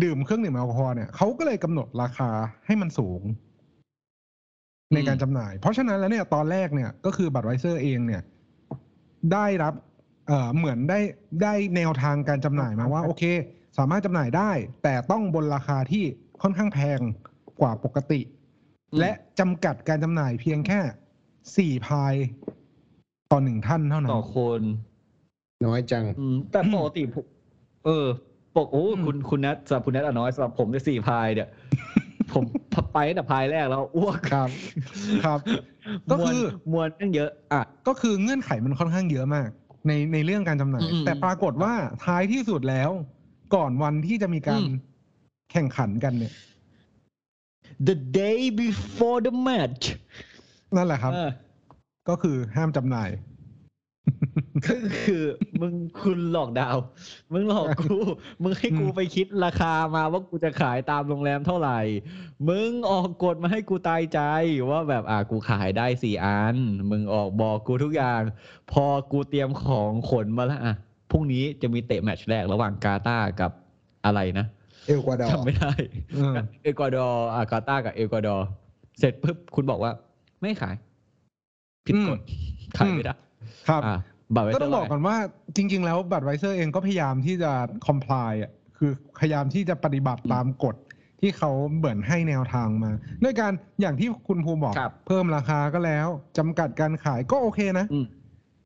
[0.03, 2.29] ดื่มเครื่องดื่มแอลกอฮอล์เนี่ยเขาก็เลยกำหนดราคา
[2.65, 3.21] ให้มันสูง
[4.93, 8.21] ในการจำหน่าย เพราะฉะนั้นแล้วเนี่ยตอนแรกเนี่ยก็คือบัตรไวเซอร์เองเนี่ย
[9.33, 9.73] ได้รับ
[10.27, 10.99] เอ่อเหมือนได้
[11.43, 13.23] ได้แนวทางการจำหน่ายมาว่า โอเค
[13.77, 14.51] สามารถจำหน่ายได้
[14.83, 16.03] แต่ต้องบนราคาที่
[16.41, 16.99] ค่อนข้างแพง
[17.61, 18.21] กว่าปกติ
[18.91, 20.79] อืมและจำกัดการจำหน่ายเพียงแค่
[21.57, 22.13] สี่พาย
[23.31, 24.61] ต่อหนึ่งท่านเท่านั้นต่อคน
[25.65, 27.25] น้อยจังอืมแต่ปกติผม
[27.85, 28.07] เออ
[28.57, 31.49] ปกโอ้อืมคุณคุณนัทสำหรับคุณนัทอะน้อยสำหรับผมจะสี่พายเนี่ย
[32.33, 32.43] ผม
[32.93, 34.49] ไปตั้งแต่พายแรกแล้วอ้วกครับ
[35.25, 35.39] ครับ
[36.11, 39.49] ก็คือมวลมวลตั้งเยอะอะก็คือเงื่อนไขมันค่อนข้างเยอะมาก
[39.87, 41.73] ในในเรื่องการจำหน่ายอืมแต่ปรากฏว่า
[42.05, 42.89] ท้ายที่สุดแล้ว
[43.55, 44.69] ก่อนวันที่จะมีการอืม
[45.51, 46.33] แข่งขันกันเนี่ย
[47.87, 49.83] the day before the match
[50.75, 51.31] นั่นแหละครับเออ
[52.09, 53.09] ก็คือห้ามจำหน่าย
[54.65, 55.23] ก็คือ
[55.61, 56.83] มึงคุณหลอกดาวน์
[57.33, 57.95] มึงหลอกกู
[58.43, 61.79] มึงให้กูอืมไปคิดราคามาว่ากูจะขายตามโรงแรมเท่าไหร่
[62.49, 64.19] มึงออกกฎมาให้กูตายใจ
[64.69, 66.55] ว่าแบบอะกูขายได้สี่อัน
[66.91, 68.21] มึงออกบอกกูทุกอย่าง
[68.71, 70.75] พอกูเตรียมของขนมาแล้วอะ
[71.11, 73.51] พรุ่งนี้จะมีเตะแมตช์แรกระหว่างกาตาร์กับ
[74.05, 74.45] อะไรนะ
[74.87, 75.71] เอลกวาดอร์จำไม่ได้
[76.13, 78.47] เออเอกวาดอร์อ่ากาตาร์กับเอกวาดอร์
[78.99, 79.91] เสร็จปุ๊บคุณบอกว่า
[80.41, 80.75] ไม่ขาย
[81.85, 82.19] ผิดกฎ
[82.77, 83.15] ขายไม่ได้
[83.69, 83.99] ครับอะ
[84.35, 85.17] Bud ก็ต้องเท่าบอกไหร่ก่อนว่า
[85.55, 87.51] จริง ๆ แล้ว Budweiser เองก็พยายามที่จะ
[87.87, 90.75] comply อะคือพยายามที่จะปฏิบัติตามกฎ
[91.21, 92.91] ที่เขาเหมือนให้แนวทางมา
[93.23, 96.07] ด้วยการอย่างที่คุณภูมิบอกครับเพิ่มราคาก็แล้ว
[96.37, 98.05] จำกัดการขายก็โอเคนะอืม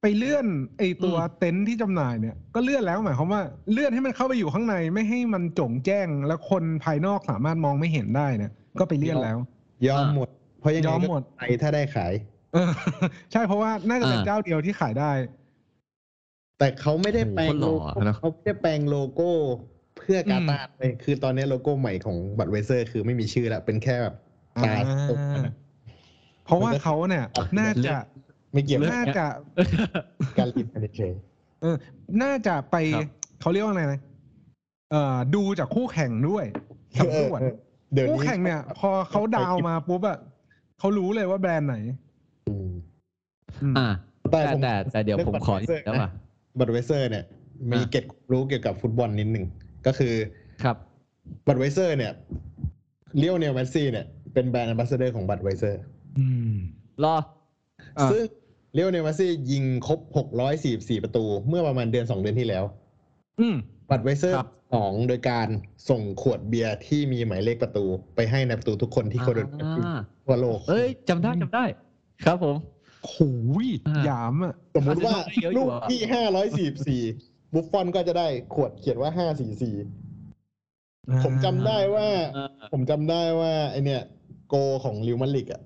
[0.02, 3.42] ไปเลื่อนไอตัวอืมเต็นท์ที่จำหน่ายเนี่ยก็เลื่อนแล้วหมายความว่า
[3.72, 9.38] เลื่อนให้มันเข้าไปอยู่ข้างในไม่ให้มันโจ่งแจ้ง แล้วคนภายนอกสามารถมองไม่เห็นได้เนี่ยก็ไปเลื่อนแล้ว
[9.88, 12.14] ยอมหมด เพราะยังไงยอมก็หมดไปถ้าได้ขาย
[12.54, 12.72] เออ
[13.32, 15.12] ใช่เพราะว่าน่าจะเป็นอ่า เจ้าเดียวที่ขายได้
[16.60, 19.30] แต่เขาไม่ได้แปลงโอ้โลโหโก้คนหล่อนะ เขาไม่ได้แปลงโลโก้
[19.98, 24.16] เพื่อกาตาร์อืมเลยคือตอนนี้โลโก้ใหม่ของ Budweiser คือไม่มีชื่อแล้วเป็นแค่แบบ
[24.64, 25.54] ตราอ่าตรามันอะ
[26.46, 27.26] เพราะว่าเขาเนี่ย
[27.60, 27.96] น่าจะ
[28.54, 29.26] ไม่เกี่ยวกับน่าจะ
[30.38, 31.14] การลิดกันเฉย
[31.62, 31.76] เออ
[32.24, 33.06] น่าจะไปครับ
[33.42, 34.00] เขาเรียกว่าอะไรนะ
[34.92, 37.56] เอ่อดูจากคู่แข่งด้วยๆสำรวจเออ
[37.94, 40.18] เดี๋ยวคู่นี้ แข่งเนี่ย พอเขาดาวมาปุ๊บอะ
[40.80, 41.98] เขารู้เลยว่าแบรนด์ไหนอืม
[43.64, 43.88] อืมอ่า
[44.32, 46.10] แต่แต่ผมแต่แต่เดี๋ยวผมขอเรื่องได้ป่ะ
[46.60, 47.24] Budweiser เนี่ย
[47.72, 49.46] มีอะเกร็ดรู้เกี่ยวกับฟุตบอลนิดหนึ่ง
[49.86, 50.14] ก็คือ
[50.64, 50.76] ครับ
[51.48, 52.12] Budweiser เนี่ย
[53.18, 55.82] เลียวเนลเมสซี่เนี่ยเป็น brand ambassador ของ Budweiser
[56.18, 56.54] อืม
[57.04, 57.16] รอ
[57.98, 58.24] อะซึ่ง
[58.74, 60.00] เลียวเนลเมสซี่ยิงครบ
[60.52, 62.64] 644ประตู เมื่อประมาณเดือน2เดือนที่แล้ว
[63.40, 63.56] อืม
[63.90, 65.48] Budweiser ครับฉลองโดยการ
[65.90, 71.66] ส่งขวดเบียร์ที่มีหมายเลขประตู ไปให้นายประตูทุกคนที่เขาโดนอ่าทั่วโลก เอ้ยจำได้จำได้
[72.26, 72.56] ครับผม
[73.10, 73.16] โห
[73.66, 84.02] ยอ่าหยามอะสมมุติว่าอาร์เซนอลได้เยอะอยู่ลูกอะที่544บุฟฟอนก็จะได้ขวดเขียนว่า544ผมจำได้ว่าเออผมจำได้ว่าไอเนี่ย
[84.50, 85.62] โกของลิวมันลิกอะ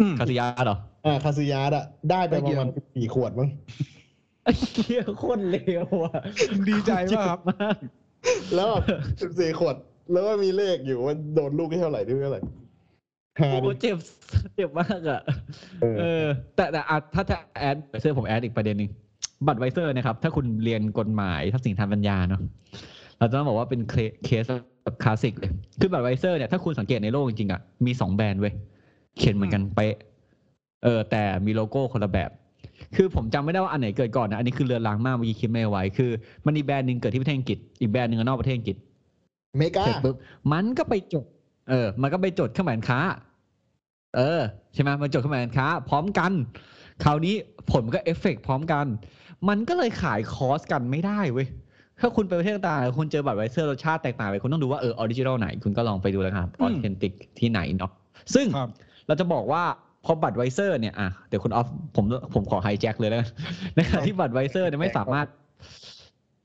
[0.00, 0.76] อืมคาซิยาสเหรอ
[1.06, 3.48] อ่าคาซิยาสอะได้ไปประมาณไม่เกี่ยว14ขวดมั้ง
[4.44, 6.12] ไอ้เหี้ยโคตรเลวอะ
[6.68, 7.76] ดีใจมากครับมาก
[8.54, 9.76] แล้วแบบ14ขวด
[10.12, 12.42] แล้วก็มีเลขอยู่ว่าโดนลูกที่เท่าไหร่ที่เท่าไหร่
[13.40, 13.96] หาโอ้ดิเจ็บ
[14.54, 15.20] เจ็บมากอะ
[15.82, 16.24] เออ เออ
[16.56, 18.90] แต่แต่อะถ้าจะ add Budweiser ผม add อีกประเด็นหนึ่ง
[19.46, 22.40] Budweiser นะครับ ถ้าคุณเรียนกฎหมายทรัพย์สินทางปัญญาเนาะ
[23.18, 24.44] เราจะต้องบอกว่าเป็นเคเคส
[24.84, 28.54] แบบคลาสสิกเลย คือ Budweiser เนี่ยถ้าคุณสังเกตในโลกจริงๆอะมีสองแบรนด์เว้ย
[29.18, 29.94] เขียนเหมือนกันเป๊ะ
[30.84, 32.30] เออ แต่มีโลโก้คนละแบบ
[32.96, 36.10] คือผมจำไม่ได้ว่าอันไหนเกิดก่อนนะอันนี้คือเรือล้างมากเมื่อกี้คิดไม่ไว้คือ
[36.46, 38.76] มันมีแบรนด์หนึ่งเกิดที่ประเทศอังกฤษอีกแบรนด์หนึ่งก็นอกประเทศอังกฤษ
[39.54, 40.16] อเมริกาเสร็จปุ๊บ
[40.52, 41.24] มันก็ไปจด
[41.70, 43.00] เออ มันก็ไปจดเครื่องหมายการค้า
[44.16, 44.42] เออ
[44.74, 46.32] ใช่ไหมมันจดเครื่องหมายการค้า พร้อมกัน
[47.04, 47.34] คราวนี้
[47.70, 48.86] ผลมันก็เอฟเฟกต์พร้อมกัน
[49.48, 51.46] มันก็เลยขาย cross กันไม่ได้เว้ย
[52.00, 57.90] ถ้าคุณไปประเทศต่างๆคุณเจอ Budweiser รสชาติแตกต่างไป คุณต้องดูว่าเออ original ไหน คุณก็ลองไปดูแล้วครับ authentic ที่ไหนเนาะ
[58.34, 58.70] ซึ่งครับ
[59.06, 59.62] เราจะบอกว่า
[60.04, 63.28] พอ Budweiser เนี่ยอะเดี๋ยวคุณออฟผมผมขอ hijack เลยแล้วกัน
[63.74, 65.26] ในขณะที่ Budweiser เนี่ยไม่สามารถ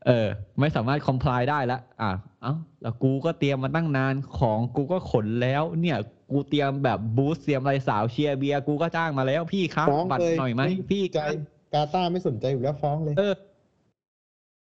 [0.07, 0.27] เออ
[0.59, 5.97] ไม่สามารถ comply ได้แล้วอะเอ้าแล้วกูก็เตรียมมาตั้งนานของกูก็ขนแล้ว เนี่ย
[6.31, 11.19] กูเตรียมแบบบูสต์เตรียมอะไรสาวเชียร์เบียร์กูก็จ้างมาแล้วพี่ครับฟ้อง Bud เลยหน่อยไหมพี่ใจ
[11.73, 13.35] กาตาร์ไม่สนใจอยู่แล้วฟ้องเลย เออ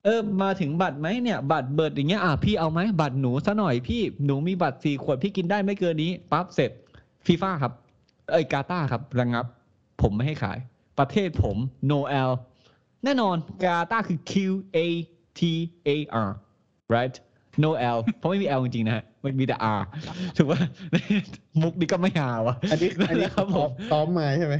[0.03, 6.71] เออ มาถึงบัตรไหมเนี่ย บัตรเบิดอย่างเงี้ยอะพี่เอาไหมบัตรหนูซะหน่อยพี่หนูมีบัตรสี่ขวดพี่กินได้ไม่เกินนี้ปั๊บเสร็จ
[7.25, 7.73] ฟีฟ่าครับ
[8.31, 9.45] เอ้ยกาตาร์ครับระงับ
[10.01, 10.59] ผมไม่ให้ขาย
[10.99, 11.57] ประเทศผม
[11.89, 12.31] no L
[13.03, 14.33] แน่นอนกาตาร์คือ Q
[14.75, 14.77] A
[15.37, 15.41] T
[15.87, 16.31] A R
[16.95, 17.15] right
[17.63, 19.81] no L เพราะไม่มี L จริงๆนะฮะมันมีแต่ R
[20.37, 20.59] ถูกป่ะ
[21.61, 24.55] มุกนี้ก็ไม่หาวะอันนี้อันนี้ครับผมซ้อมมาใช่ไหม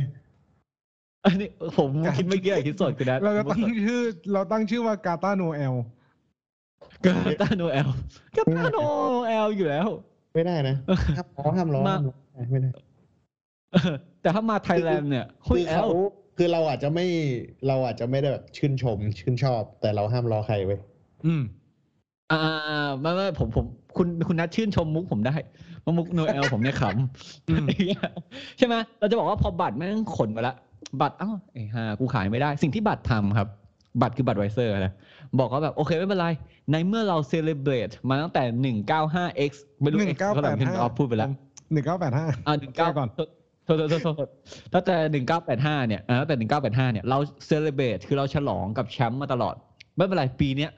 [1.25, 4.01] อันนี้ผมคิดไม่อกี้อะคิดสดคือนะเราจะตั้งชื่อ
[4.33, 5.75] เราตั้งชื่อว่ากาตาโนเอล
[7.05, 7.89] กาตาร์โนเอล
[8.38, 8.77] กาตาร์โน
[9.27, 9.88] เอลอยู่แล้ว
[10.33, 10.75] ไม่ได้นะ
[11.17, 12.69] ห้ามล้อห้ามล้อมาห้ามล้อไม่ได้
[13.73, 15.97] เออแต่ถ้ามาไทยแลนด์เนี่ยคืเฮ้ยอแอเขาล
[16.37, 17.05] คือเราอาจจะไม่
[17.67, 20.79] เราอาจจะไม่ได้แบบชื่นชม ชื่นชอบ แต่เราห้ามล้อใครเว้ย
[21.25, 21.43] อืม
[22.31, 22.39] อ่า
[22.99, 23.65] ไม่ไม่ผมผม
[23.97, 25.35] คุณคุณนัทชื่นชมมุกผมได้
[25.81, 30.55] เพราะมุกโนเอลผมเนี่ยขอืมำใช่ไหมเราจะบอกว่าพอบัตรแม่งขนมาละ
[31.01, 33.47] บัตรเอ้าไอ้ห่ากูขายไม่ได้ สิ่งที่บัตรทำครับ
[34.01, 34.93] บัตรคือบัตรไวเซอร์นะ
[35.39, 36.27] บอกว่าแบบโอเคไม่เป็นไร
[36.71, 38.43] ในเมื่อเราเซเลบรตมาตั้งแต่
[38.75, 41.29] 195x ไม่รู้หนึ่ง x เก้าเท่าไหแปร่ดพี่ห้าออฟพูดไปแล้ว
[41.73, 43.09] หนึ่งเก้าแปดห้าอ่าหนึ่งเก้าก่อน
[43.65, 44.30] โทษโทษโทษโทษ
[44.73, 49.56] ตั้งแต่หนึ่งเก้าแปดห้าเนี่ยอ่าตั้งแต่หนึ่งเก้าแปดห้าเนี่ยเราcelebrate คือเราฉลองกับแชมป์มาตลอด
[49.97, 50.71] ไม่เป็นไรปีเนี้ย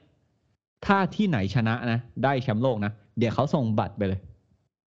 [0.86, 4.20] ถ้าที่ไหนชนะนะ ได้แชมป์โลกนะ เดี๋ยวเขาส่ง Bud ไปเลย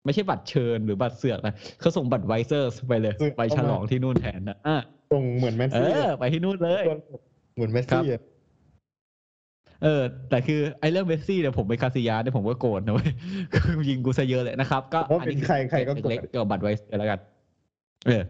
[0.05, 4.77] ไม่ใช่บัตรเชิญหรือบัตรเสือกนะเขาส่ง Budweiser ไปเลย ไปฉลองที่นู่นแทนนะอะ
[5.11, 6.83] ตรงเหมือนแมนเอซี่อไปที่นู่นเลย
[7.55, 8.21] เหมือนแมนซี่อะ
[9.83, 13.11] เออ แต่คือไอ้เรื่องเมสซี่เนี่ยผมไปคาซิยาสเนี่ยผมก็โกรธนะเว้ย
[13.53, 17.19] คือยิงกูซะเยอะเลยนะครับ ก็เพราะเป็นใครใครก็กดเล็กๆเกี่ยวกับ Budweiser แล้วกัน
[18.07, 18.23] เออ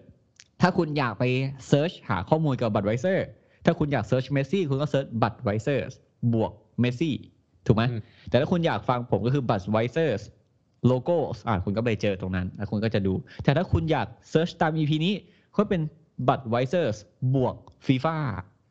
[0.61, 1.23] ถ้าคุณอยากไป
[1.67, 3.25] search หาข้อมูลเกี่ยวกับ Budweiser
[3.65, 5.85] ถ้าคุณอยาก search เมสซี่คุณก็ search Budweiser
[6.33, 7.15] บวกเมสซี่
[7.65, 10.15] ถูกไหมอืมแต่ถ้าคุณอยากฟังผมก็คือ Budweiser
[10.87, 15.13] โลโก้อ่าคุณก็ไปเจอตรงนั้นแล้วคุณก็จะดู แต่ถ้าคุณอยาก search ตาม EP นี้
[15.57, 15.81] ก็เป็น
[16.29, 16.91] Budweiser
[17.35, 17.55] บวก
[17.85, 18.15] ฟีฟ่า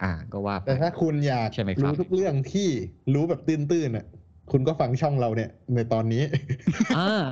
[0.02, 2.68] อ่าก็ว่าไปแต่ถ้าคุณอยากใช่ไหมครับรู้ทุกเรื่องที่
[3.14, 4.06] รู้แบบตื้นๆอะ
[4.52, 6.22] คุณก็ฟังช่องเราเนี่ย ในตอนนี้
[6.98, 7.24] อ่า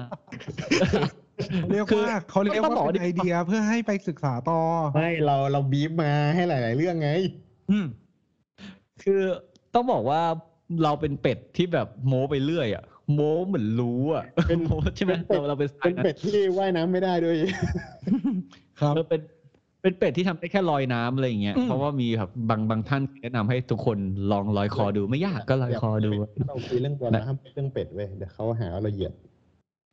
[1.70, 4.60] เรียกคือว่าเขาเรียกต้องบอกว่าว่าเป็นไอเดียเพื่อให้ไปศึกษาต่อ
[4.94, 7.10] ไม่เราเราบีบมาให้หลาย ๆ เรื่องไง
[7.70, 7.86] อืม
[9.02, 9.20] คือ
[9.74, 10.22] ต้องบอกว่า
[10.82, 17.36] เราเป็นเป็ดที่แบบโม้ไปเรื่อยอะโม้เหมือนรู้อะเป็นโม้ใช่ไหมเป็นเป็ดเราเราเป็นสไตเป็นล์นั้นเป็ดที่ว่ายน้ำไม่ได้ด้วย
[18.80, 19.20] ครับเราเป็น
[19.82, 23.98] เป็นเป็ดที่ทำได้แค่ลอยน้ำอะไรอย่างเงี้ยอืมเพราะว่ามีแบบบางบางท่านแนะนำให้ทุกคน
[24.30, 29.12] ลองลอยคอดูไม่ยากก็ลอยคอดูถ้าเราคุยเรื่องบอลนะห้ามเรื่องเป็ดเว้ยเดี๋ยวเขาหาว่าเราเหยียด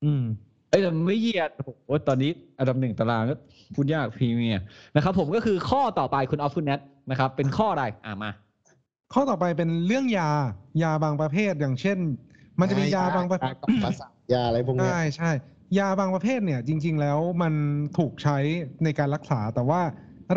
[0.06, 0.24] อืม
[0.70, 1.70] เอ้ยแต่ไม่เหยียดโอ้โห
[2.08, 3.36] ตอนนี้อันดับหนึ่งตารางก็
[3.76, 4.62] พูดยากพรีเมียร์
[4.96, 6.80] นะครับ ผมก็คือข้อต่อไปคุณออฟคุณแนท
[7.12, 8.32] นะครับ เป็นข้ออะไรอ่ามา
[9.14, 10.30] ข้อต่อไปเป็นเรื่องยา
[10.84, 11.98] ยาบางประเภทอย่างเช่น
[12.60, 15.32] มันจะมียาบางประเภยาทกับประสาทยาอะไรพวกเนี้ยใช่ใช่
[15.80, 17.54] ยาบางประเภทเนี่ย จริง ๆ แล้วมัน
[17.98, 18.38] ถูกใช้
[18.84, 19.82] ในการรักษาแต่ว่า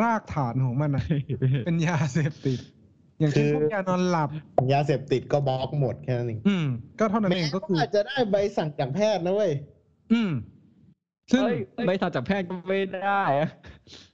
[0.02, 1.04] รากฐานของมันอะ
[1.66, 2.58] เป็นยาเสพติด
[3.20, 4.28] อย่างเช่นพวกยานอนหลับ
[4.72, 6.66] ยาเสพติดก็บล็อกหมดแค่นั้นเองอืม
[6.98, 9.52] ก็เท่านั้นแม้เองก็คือว่าจะได้ใบสั่งจากแพทย์นะเว้ย
[10.12, 10.30] อืม
[11.32, 13.50] ซึ่งเฮ้ยใบสั่งจากแพทย์ก็ไม่ได้อะ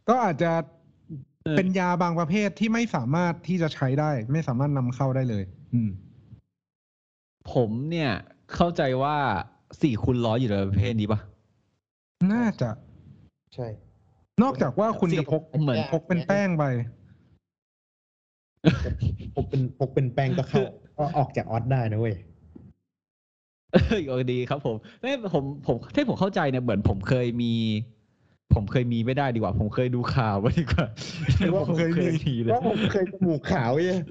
[0.08, 0.52] ก็อาจจะ
[1.44, 5.90] เออเป็นยาบางประเภทที่ไม่สามารถที่จะใช้ได้ ไม่สามารถนำเข้าได้เลย อืม
[7.52, 8.12] ผมเนี่ย
[8.54, 9.16] เข้าใจว่า
[9.80, 11.20] สี่คูณร้อยอยู่ในประเภทนี้ปะ
[12.32, 12.70] น่าจะ
[13.54, 13.68] ใช่
[14.42, 16.64] นอกจากว่าคุณจะพกเหมือนพกเป็นแป้งไป
[19.34, 20.62] พกเป็นพกเป็นแป้งก็เข้า
[20.98, 22.16] ก็ออกจากออสได้นะเว้ย
[24.08, 27.52] เออดีครับผมไม่ผมผมที่ผมเข้าใจเนี่ยเหมือนผมเคยมี
[28.54, 30.86] ผมเคยมีไม่ได้ดีกว่า ผมเคยดูข่าวไว้ดีกว่า
[31.54, 34.02] ว่าผมเคยมีเลยว่าผมเคยจมูกขาวเนี่ย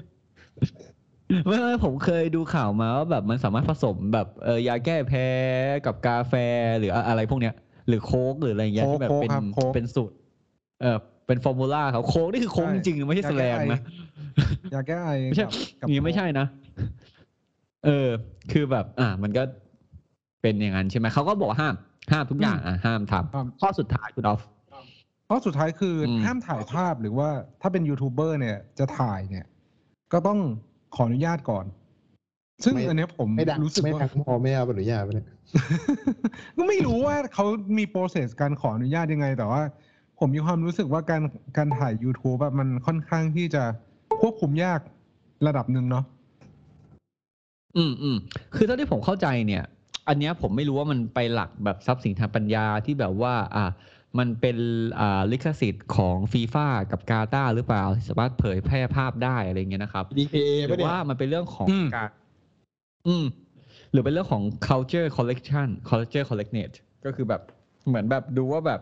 [1.46, 5.28] ไม่ไม่ผมเคยดูข่าวมาว่าแบบมันสามารถผสมแบบเออยาแก้แพ้
[5.86, 6.34] กับกาแฟ
[6.80, 7.54] หรืออะไรพวกเนี้ย
[7.88, 10.16] หรือโค้กหรืออะไรอย่างเงี้ยโค้กที่แบบเป็นโค้กครับโค้กเป็นสูตร
[10.82, 10.98] เออ
[11.28, 13.80] เป็นฟอร์มูล่าครับโค้กนี่คือโค้กใช่จริงๆไม่ใช่แสลงนะ
[14.74, 16.46] ยาแก้ไอไม่ใช่กับกับนี่ไม่ใช่นะ
[17.86, 18.10] เออ
[18.52, 19.44] คือแบบ อ่า มันก็
[20.42, 21.76] เป็นอย่างนั้นใช่ไหมเขาก็บอกว่าห้าม
[22.12, 24.42] ห้ามทุกอย่างอะห้ามทครับำข้อสุดท้ายคุณออฟ
[25.30, 27.30] ข้อสุดท้ายคืออมห้ามถ่ายภาพหรือว่า
[27.62, 29.46] ถ้าเป็นยูทูบเบอร์เนี่ยจะถ่ายเนี่ย
[30.14, 30.40] ก็ต้อง
[30.96, 31.66] ขออนุญาตก่อน
[32.64, 35.28] ซึ่งไม่อันเนี้ยผมไม่ดังรู้สึกไม่ว่าดังพอไม่เอาอนุญาตไปเนี่ย
[36.58, 37.46] ก็ไม่รู้ว่าเขา
[37.78, 39.62] มีโปรเซสการขออนุญาตยังไง แต่ว่า
[40.20, 41.22] ผมมีความรู้สึกว่าการ
[41.58, 43.64] การถ่าย YouTube แบบมันค่อนข้างที่จะ
[44.22, 44.80] ควบคุมยาก
[45.48, 46.06] ระดับหนึ่งเนาะ
[47.78, 48.18] อืมอืม
[48.56, 49.64] คือเท่าที่ผมเข้าใจเนี่ย
[50.08, 53.66] อันเนี้ยผมไม่รู้ว่ามันไปหลักแบบทรัพย์สินทางปัญญาที่แบบว่า อ่า
[54.20, 54.58] มันเป็น
[55.00, 62.10] อ่าลิขสิทธิ์ของฟีฟ่ากับกาตาร์หรือเปล่าที่สามารถเผยแพร่ภาพได้อะไรเงี้ยนะครับ DKA หรืปะอเนี่ยว่ามันเป็นเรื่องของอืม การ
[63.08, 63.26] อืม
[63.92, 66.72] หรือเป็นเรื่องของ culture collection culture collected
[67.06, 67.42] ก็คือแบบ
[67.88, 68.82] เหมือนแบบดูว่าแบบ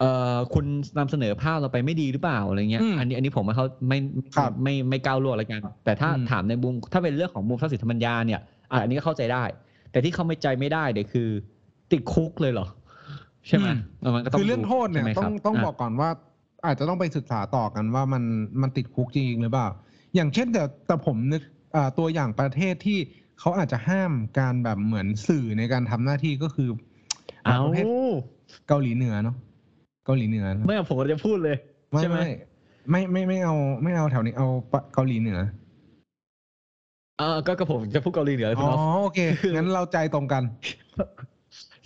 [0.00, 0.64] เอ่อคุณ
[0.98, 3.98] นำเสนอภาพเราไปไม่ดีหรือเปล่าอะไรเงี้ยอืมอันนี้อันนี้ผมไม่เขาไม่
[4.36, 9.44] ครับไม่ไม่ไม่ก้าวล่วงอะไรกัน แต่ถ้าอืมถามในมุมถ้าเป็นเรื่องของมุมทรัพย์สินทางปัญญาเนี่ยอะอันนี้ก็เข้าใจได้
[9.90, 11.28] แต่ที่เขาไม่ใจไม่ได้เดี๋ยวคือ
[11.92, 12.66] ติดคุกเลยเหรอ
[13.48, 16.10] ใช่ไหมอืมเออมันก็ต้องคือเรื่องโทษเนี่ยใช่ไหมต้คองรับต้องะบอกก่อนว่า
[16.66, 18.22] อาจจะต้องไปศึกษาต่อกันว่ามัน
[18.62, 19.68] มันติดคุกจริงๆหรือเปล่า
[20.14, 21.42] อย่างเช่นแต่แต่ผมนึก
[21.76, 22.98] อ่าตัวอย่างประเทศที่
[23.40, 26.68] เขาอาจจะห้ามการแบบเหมือนสื่อในการทำหน้าที่ก็คือ
[27.46, 27.86] อ่าเอาประเภท
[28.68, 29.36] เกาหลีเหนือเนาะ
[30.06, 31.56] เกาหลีเหนือนะไม่เอาผมก็จะพูดเลย
[31.90, 32.18] ไม่ใช่ไหม
[32.90, 35.38] ไม่ไม่ไม่ไม่เอาไม่เอาแถวนี้เอาปะเกาหลีเหนือ
[37.18, 39.18] เออก็ก็ผมจะพูดเกาหลีเหนืออ๋คุณอออฟโอเค
[39.56, 40.42] งั้นเราใจตรงกัน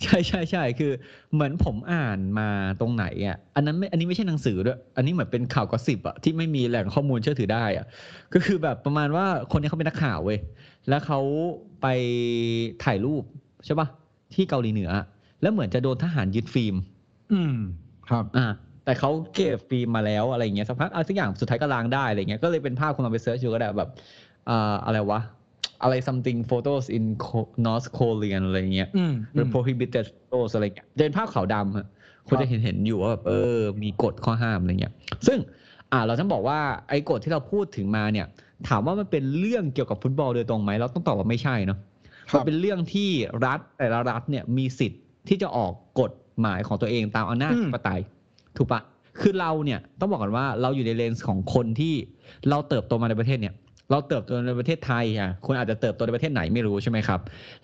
[0.03, 0.91] ใช่ใช่ใช่คือ
[1.33, 7.85] เหมือนผมอ่านมาตรงไหนอะ อันนั้นไม่อันนี้ไม่ใช่หนังสือด้วย อันนี้เหมือนเป็นข่าว gossip อะที่ไม่มีแหล่งข้อมูลเชื่อถือได้อะ
[8.33, 10.39] ก็คือแบบประมาณว่าคนนี้เขาเป็นนักข่าวเว้ย
[10.89, 11.19] แล้วเขา
[11.81, 11.87] ไป
[12.83, 13.23] ถ่ายรูป
[13.65, 13.87] ใช่ปะ
[14.33, 14.91] ที่เกาหลีเหนือ
[15.41, 16.75] แล้วเหมือนจะโดนทหารยึดฟิล์ม
[17.33, 17.55] อืม
[18.11, 18.47] ครับอ่า
[18.85, 23.89] แต่เขาเก็บฟิล์มมาแล้วอะไรอย่างเงี้ยสักพักอะไรสักอย่างสุดท้ายก็ล้างได้อะไรเงี้ยก็เลยเป็นภาพคุณลองไป search ดูก็ได้แบบ
[24.49, 25.21] อ่าอะไรวะ
[25.83, 31.85] อะไร something photos in Co- North Korean อะไรเงี้ยอืมหรือ prohibited photos อะไรเงี้ยจะเป็นภาพขาวดำอะ
[32.27, 34.93] คุณจะเห็นเห็นอยู่ว่าแบบเออ มีกฎข้อห้ามอะไรเงี้ย
[35.27, 35.39] ซึ่ง
[35.91, 38.25] อ่าเราต้องบอกว่าไอ้กฎที่เราพูดถึงมาเนี่ย
[38.67, 41.79] ถามว่ามันเป็นเรื่องเกี่ยวกับฟุตบอลโดยตรงไหมเราต้องตอบว่าไม่ใช่เนาะ
[42.29, 43.09] ครัมับนเป็นเรื่องที่
[43.45, 48.01] รัฐแต่ละรัฐเนี่ยมีสิทธิ์ที่จะออกกฎ หมายของตัวเองตามอำนาจอืมปไตย
[48.57, 48.81] ถูกปะ
[49.21, 51.93] คือเราเนี่ยต้องบอกก่อนว่าเราอยู่ในเลนส์ของคนที่
[52.49, 53.53] เราเติบโตมาในประเทศเนี่ย
[53.91, 57.19] เราเติบโตในประเทศไทยอะคุณอาจจะเติบโตในประเทศไหนไม่รู้ใช่ไหมครับ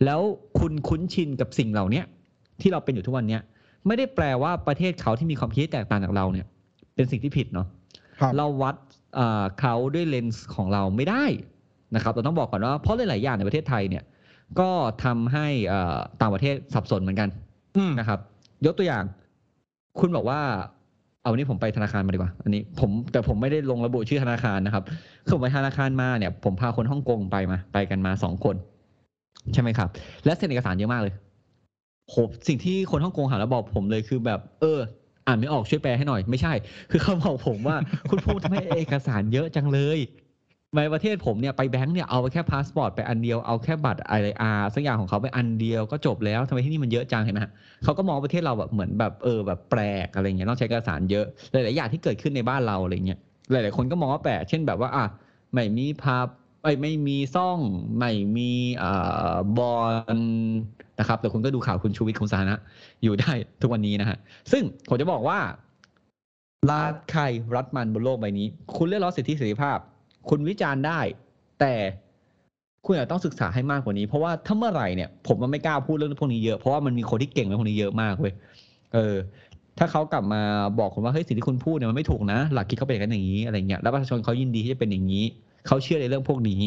[0.05, 0.21] แล้ว
[0.59, 2.05] คุณคุ้นชินกับสิ่งเหล่าเนี้ย
[2.61, 3.41] ที่เราเป็นอยู่ทุกวันเนี้ย
[3.87, 6.45] ไม่ได้แปลว่าประเทศเขาที่มีความคิดที่แตกต่างจากเราเนี่ย
[6.95, 7.67] เป็นสิ่งที่ผิดเนาะ
[8.19, 8.75] ครับเราวัด
[9.15, 11.25] เอ่อเขาด้วยเลนส์ของเราไม่ได้
[11.95, 14.03] นะครับเราต้องบอกก่อนว่าเพราะหลายๆอย่างในประเทศไทยเนี่ย
[14.59, 14.69] ก็
[15.03, 17.29] ทำให้เอ่อต่างประเทศสับสนเหมือนกัน
[17.77, 18.19] อืมนะครับ
[18.65, 19.03] ยกตัวอย่าง
[19.99, 20.39] คุณบอกว่า
[21.21, 24.83] เอาวันนี้ผมไปธนาคารมาดีกว่า อันนี้ผมแต่ผมไม่ได้ลงระบุชื่อธนาคารนะครับ
[25.25, 28.55] คือผมไปธนาคารมาเนี่ย ผมพาคนฮ่องกงไปมา ไปกันมาสองคน
[29.53, 29.89] ใช่ไหมครับ
[30.25, 31.13] และเซ็นเอกสารเยอะมากเลย
[32.09, 32.15] โห
[32.47, 34.79] สิ่งที่คนฮ่องกงหาแล้วบอกผมเลยคือแบบ เออ
[35.27, 36.53] อ่านไม่ออกช่วยแปลให้หน่อย ไม่ใช่
[36.91, 37.75] คือเขาบอกผมว่า
[38.09, 39.99] คุณภูมิทำไมเอกสารเยอะจังเลย
[40.75, 47.51] ในประเทศผมเนี่ยไปแบงค์เนี่ยเอาไปแค่พาสปอร์ตไปอันเดียวเอาแค่บัตรไอะไรอาสักอย่างของเขาไปอันเดียวก็จบแล้วทำไมที่นี่มันเยอะจังเห็นไหมฮะ
[47.83, 53.19] เขาก็มองประเทศเราแบบเหมือนแบบเออแบบแปลกอะไรเงี้ยต้องใช้เอกสารเยอะหลายๆอย่างที่เกิดขึ้นในบ้านเราอะไรเงี้ย
[53.51, 55.05] หลายๆคนก็มองว่าแปลกเช่นแบบว่าอะ
[55.53, 56.17] ไม่มีภา
[56.61, 57.59] ไม่ไม่มีซ่อง
[57.97, 58.51] ไม่มี
[58.81, 59.73] อ่าบอ
[60.15, 60.19] ล
[60.99, 62.59] นะครับแต่คุณก็ดูข่าวคุณชูวิทย์คุณสานะ
[63.03, 64.17] อยู่ได้ทุกวันนี้นะฮะ
[64.51, 65.39] ซึ่งผมจะบอกว่า
[66.69, 67.23] รัฐใคร
[67.55, 69.79] รัฐมันบนโลกใบนี้ คุณเรียกร้องสิทธิเสรีภาพ
[70.29, 70.99] คุณวิจารณ์ได้
[71.59, 71.73] แต่
[72.85, 78.33] คุณอาจจะต้องศึกษาให้มากกว่านี้ เพราะว่าถ้าเมื่อไหร่เนี่ยผมมันไม่กล้าพูดเรื่องพวกนี้เยอะเพราะว่ามันมีคนที่เก่งเรื่องพวกนี้เยอะมากเว้ย
[78.93, 79.15] เออ
[79.77, 80.41] ถ้าเขากลับมา
[80.79, 85.23] บอกคุณว่าเฮ้ยสิ่งที่คุณพูดเนี่ยมันไม่ถูกนะ หลักคิดเขาเป็นอย่างนั้นอย่างนี้อะไรเงี้ยแล้วประชาชนเขายินดีที่จะเป็นอย่างนี้
[85.67, 86.61] เขาเชื่อในเรื่องพวกนี้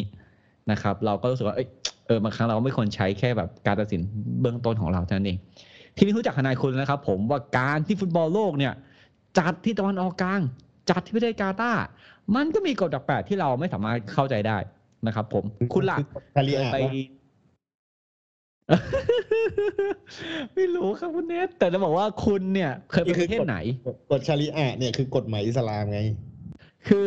[0.71, 1.67] นะครับ เราก็รู้สึกว่าเอย
[2.07, 4.01] เออบางครั้งเราไม่ควรใช้แค่แบบการตัดสิน
[4.41, 5.37] เบื้องต้นของเราเท่านั้นเอง
[5.97, 8.73] ทีนี้รู้จักทนายคุณนะครับ ผมว่าการที่ฟุตบอลโลกเนี่ย
[9.39, 10.41] จัดที่ตะวันออกกลาง
[10.89, 11.83] จัดที่ประเทศกาตาร์
[12.35, 14.57] มันก็มีกฎแปลกๆที่เราไม่สามารถเข้าใจได้
[15.07, 15.99] นะครับ ผม คุณหลัก
[16.35, 16.91] คาริอาไปปะ
[20.55, 23.57] ไม่รู้ครับคุณเนทแต่จะบอกว่าคุณเนี่ยเคยไปประเทศไหน
[24.11, 25.99] กฎชาริอะเนี่ยคือกฎหมายอิสลามไง
[26.87, 27.05] คือ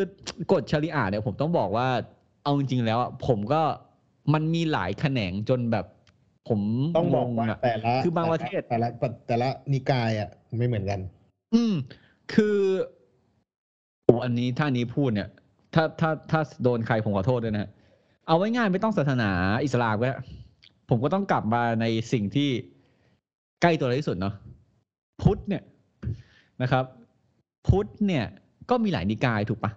[0.52, 1.88] กฎชาริอะห์เนี่ยผมต้องบอกว่า
[2.42, 3.62] เอาจริงๆแล้วอะผมก็
[4.34, 5.86] มันมีหลายแขนงจนแบบ
[6.48, 6.60] ผม
[6.98, 11.00] ต้องบอกงว่างอะแต่ละคือบางประเทศแต่ละแต่ละแต่ละนิกายอะไม่เหมือนกัน
[11.54, 11.74] อืม
[12.34, 12.58] คือ
[13.03, 15.28] โอ้อันนี้ถ้าอันนี้พูดเนี่ย
[15.74, 17.70] ถ้าถ้าถ้าโดนใครผมขอโทษด้วยนะฮะ
[18.26, 19.30] เอาไว้ง่ายไม่ต้องศาสนา
[19.64, 20.16] อิสลามก็ได้
[20.90, 22.50] ผมก็ต้องกลับมาในสิ่งที่
[23.62, 24.34] ใกล้ตัวเราที่สุดเนาะ
[25.22, 25.62] พุทธเนี่ย
[26.62, 26.84] นะครับ
[27.68, 28.24] พุทธเนี่ย
[28.70, 29.72] ก็มีหลายนิกายถูกปะ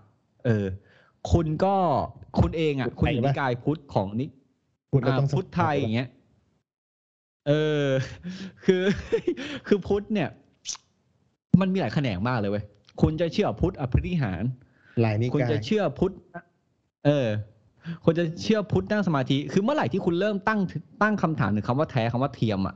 [0.46, 0.66] เออ
[1.32, 1.76] คุณก็
[2.40, 4.26] คุณเองอะ คุณอยู่พุทธไทยปะนิกายพุทธของนิ
[4.92, 6.10] คุณก็อ่าต้องพุทธไทยอย่างเงี้ย
[7.48, 7.52] เอ
[7.86, 7.88] อ
[8.66, 8.84] คือ
[9.68, 10.30] คือพุทธเนี่ย
[11.62, 12.66] มันมีหลายแขนงมากเลยเว้ย
[13.02, 14.44] คุณจะเชื่อพุทธอภิธิหาร
[15.02, 16.14] หลายนิคุณกายจะเชื่อพุทธ
[17.06, 17.28] เออ
[18.06, 20.60] คุณจะเชื่อพุทธนั่งสมาธิคือเมื่อไหร่ที่คุณเริ่มตั้ง
[21.02, 22.76] ตั้งคำถามถึงคำว่าแท้คำว่าเทียมอะ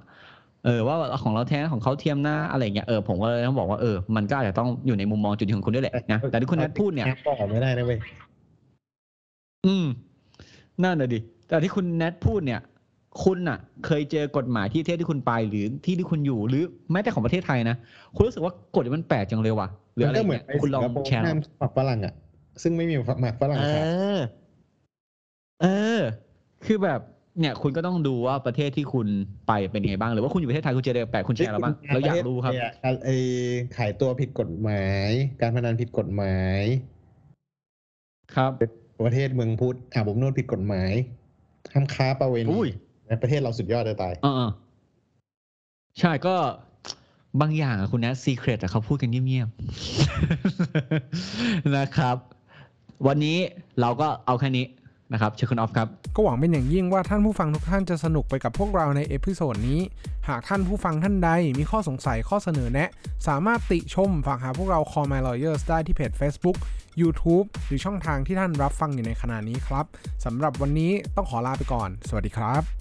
[0.65, 7.99] เออว่าของเราแท้ของเขาเทียมนะอะไรอย่างเงี้ยเออผมก็เลยต้องบอกว่าเออมันก็อาจจะต้องอยู่ในมุมมองจุดยืนของคุณด้วยแหละนะแต่ที่คุณนัทพูดเนี่ยต่อไม่ได้นะเว้ย
[9.65, 9.85] อืม
[10.83, 12.61] นั่นน่ะดิแต่ที่คุณแนทพูดเนี่ย
[13.23, 17.75] คุณน่ะ เคยเจอกฎหมายที่ประเทศที่คุณไปหรือที่ที่คุณอยู่หรือแม้แต่ของประเทศไทยนะ
[18.15, 22.13] คุณรู้สึกว่ากฎมันแปลกจังเลยว่ะ หรืออะไรก็เหมือเงี้นยคุณลองสิงคโปร์แชร์ห้ามหมักฝรั่งอะ
[22.63, 23.85] ซึ่งไม่มีหมักฝรั่งเอขาย
[24.17, 24.19] อ
[25.61, 25.67] เอ
[25.99, 26.01] อ
[26.65, 26.99] คือแบบ
[27.39, 29.07] เนี่ยคุณก็ต้องดูว่าประเทศที่คุณ
[29.47, 32.71] ไปเป็นไงบ้าง หรือว่าคุณอยู่ประเทศไทยคุณเจออะไรแปลกคุณแชร์เราบ้างเราอยากรู้ครับเนี่ย
[33.05, 33.15] ไอ้
[33.77, 35.09] ขายตัวผิดกฎหมาย
[35.41, 36.61] การพนันผิดกฎหมาย
[38.35, 38.51] ครับ
[39.05, 40.91] ประเทศเมืองพุทธอาบอบนวดผิดกฎหมาย
[41.73, 42.69] ห้ามค้าประเวณีอุ้ย
[43.07, 46.35] ในประเทศเราสุดยอดเลยตายเออๆใช่ก็
[47.39, 52.17] บางอย่างคุณนะ secret เขาพูดกันเงียบๆ นะครับ
[53.07, 53.37] วันนี้
[53.81, 54.65] เราก็เอาแค่นี้
[55.13, 59.79] นะครับเชิญคุณออฟครับ ก็หวังเป็นอย่างยิ่งว่าท่านผู้ฟังทุกท่านจะสนุกไปกับพวกเราใน episode นี้
[60.27, 62.89] หากท่านผู้ฟังท่านใดมีข้อสงสัยข้อเสนอแนะ
[63.27, 66.57] สามารถติชมฝากหาพวกเรา Call My Lawyers ได้ที่เพจ Facebook
[67.01, 69.85] YouTube หรือช่องทางที่ท่านรับฟังอยู่ในขณะนี้ครับ
[70.25, 72.80] สำหรับวันนี้ต้องขอลาไปก่อน สวัสดีครับ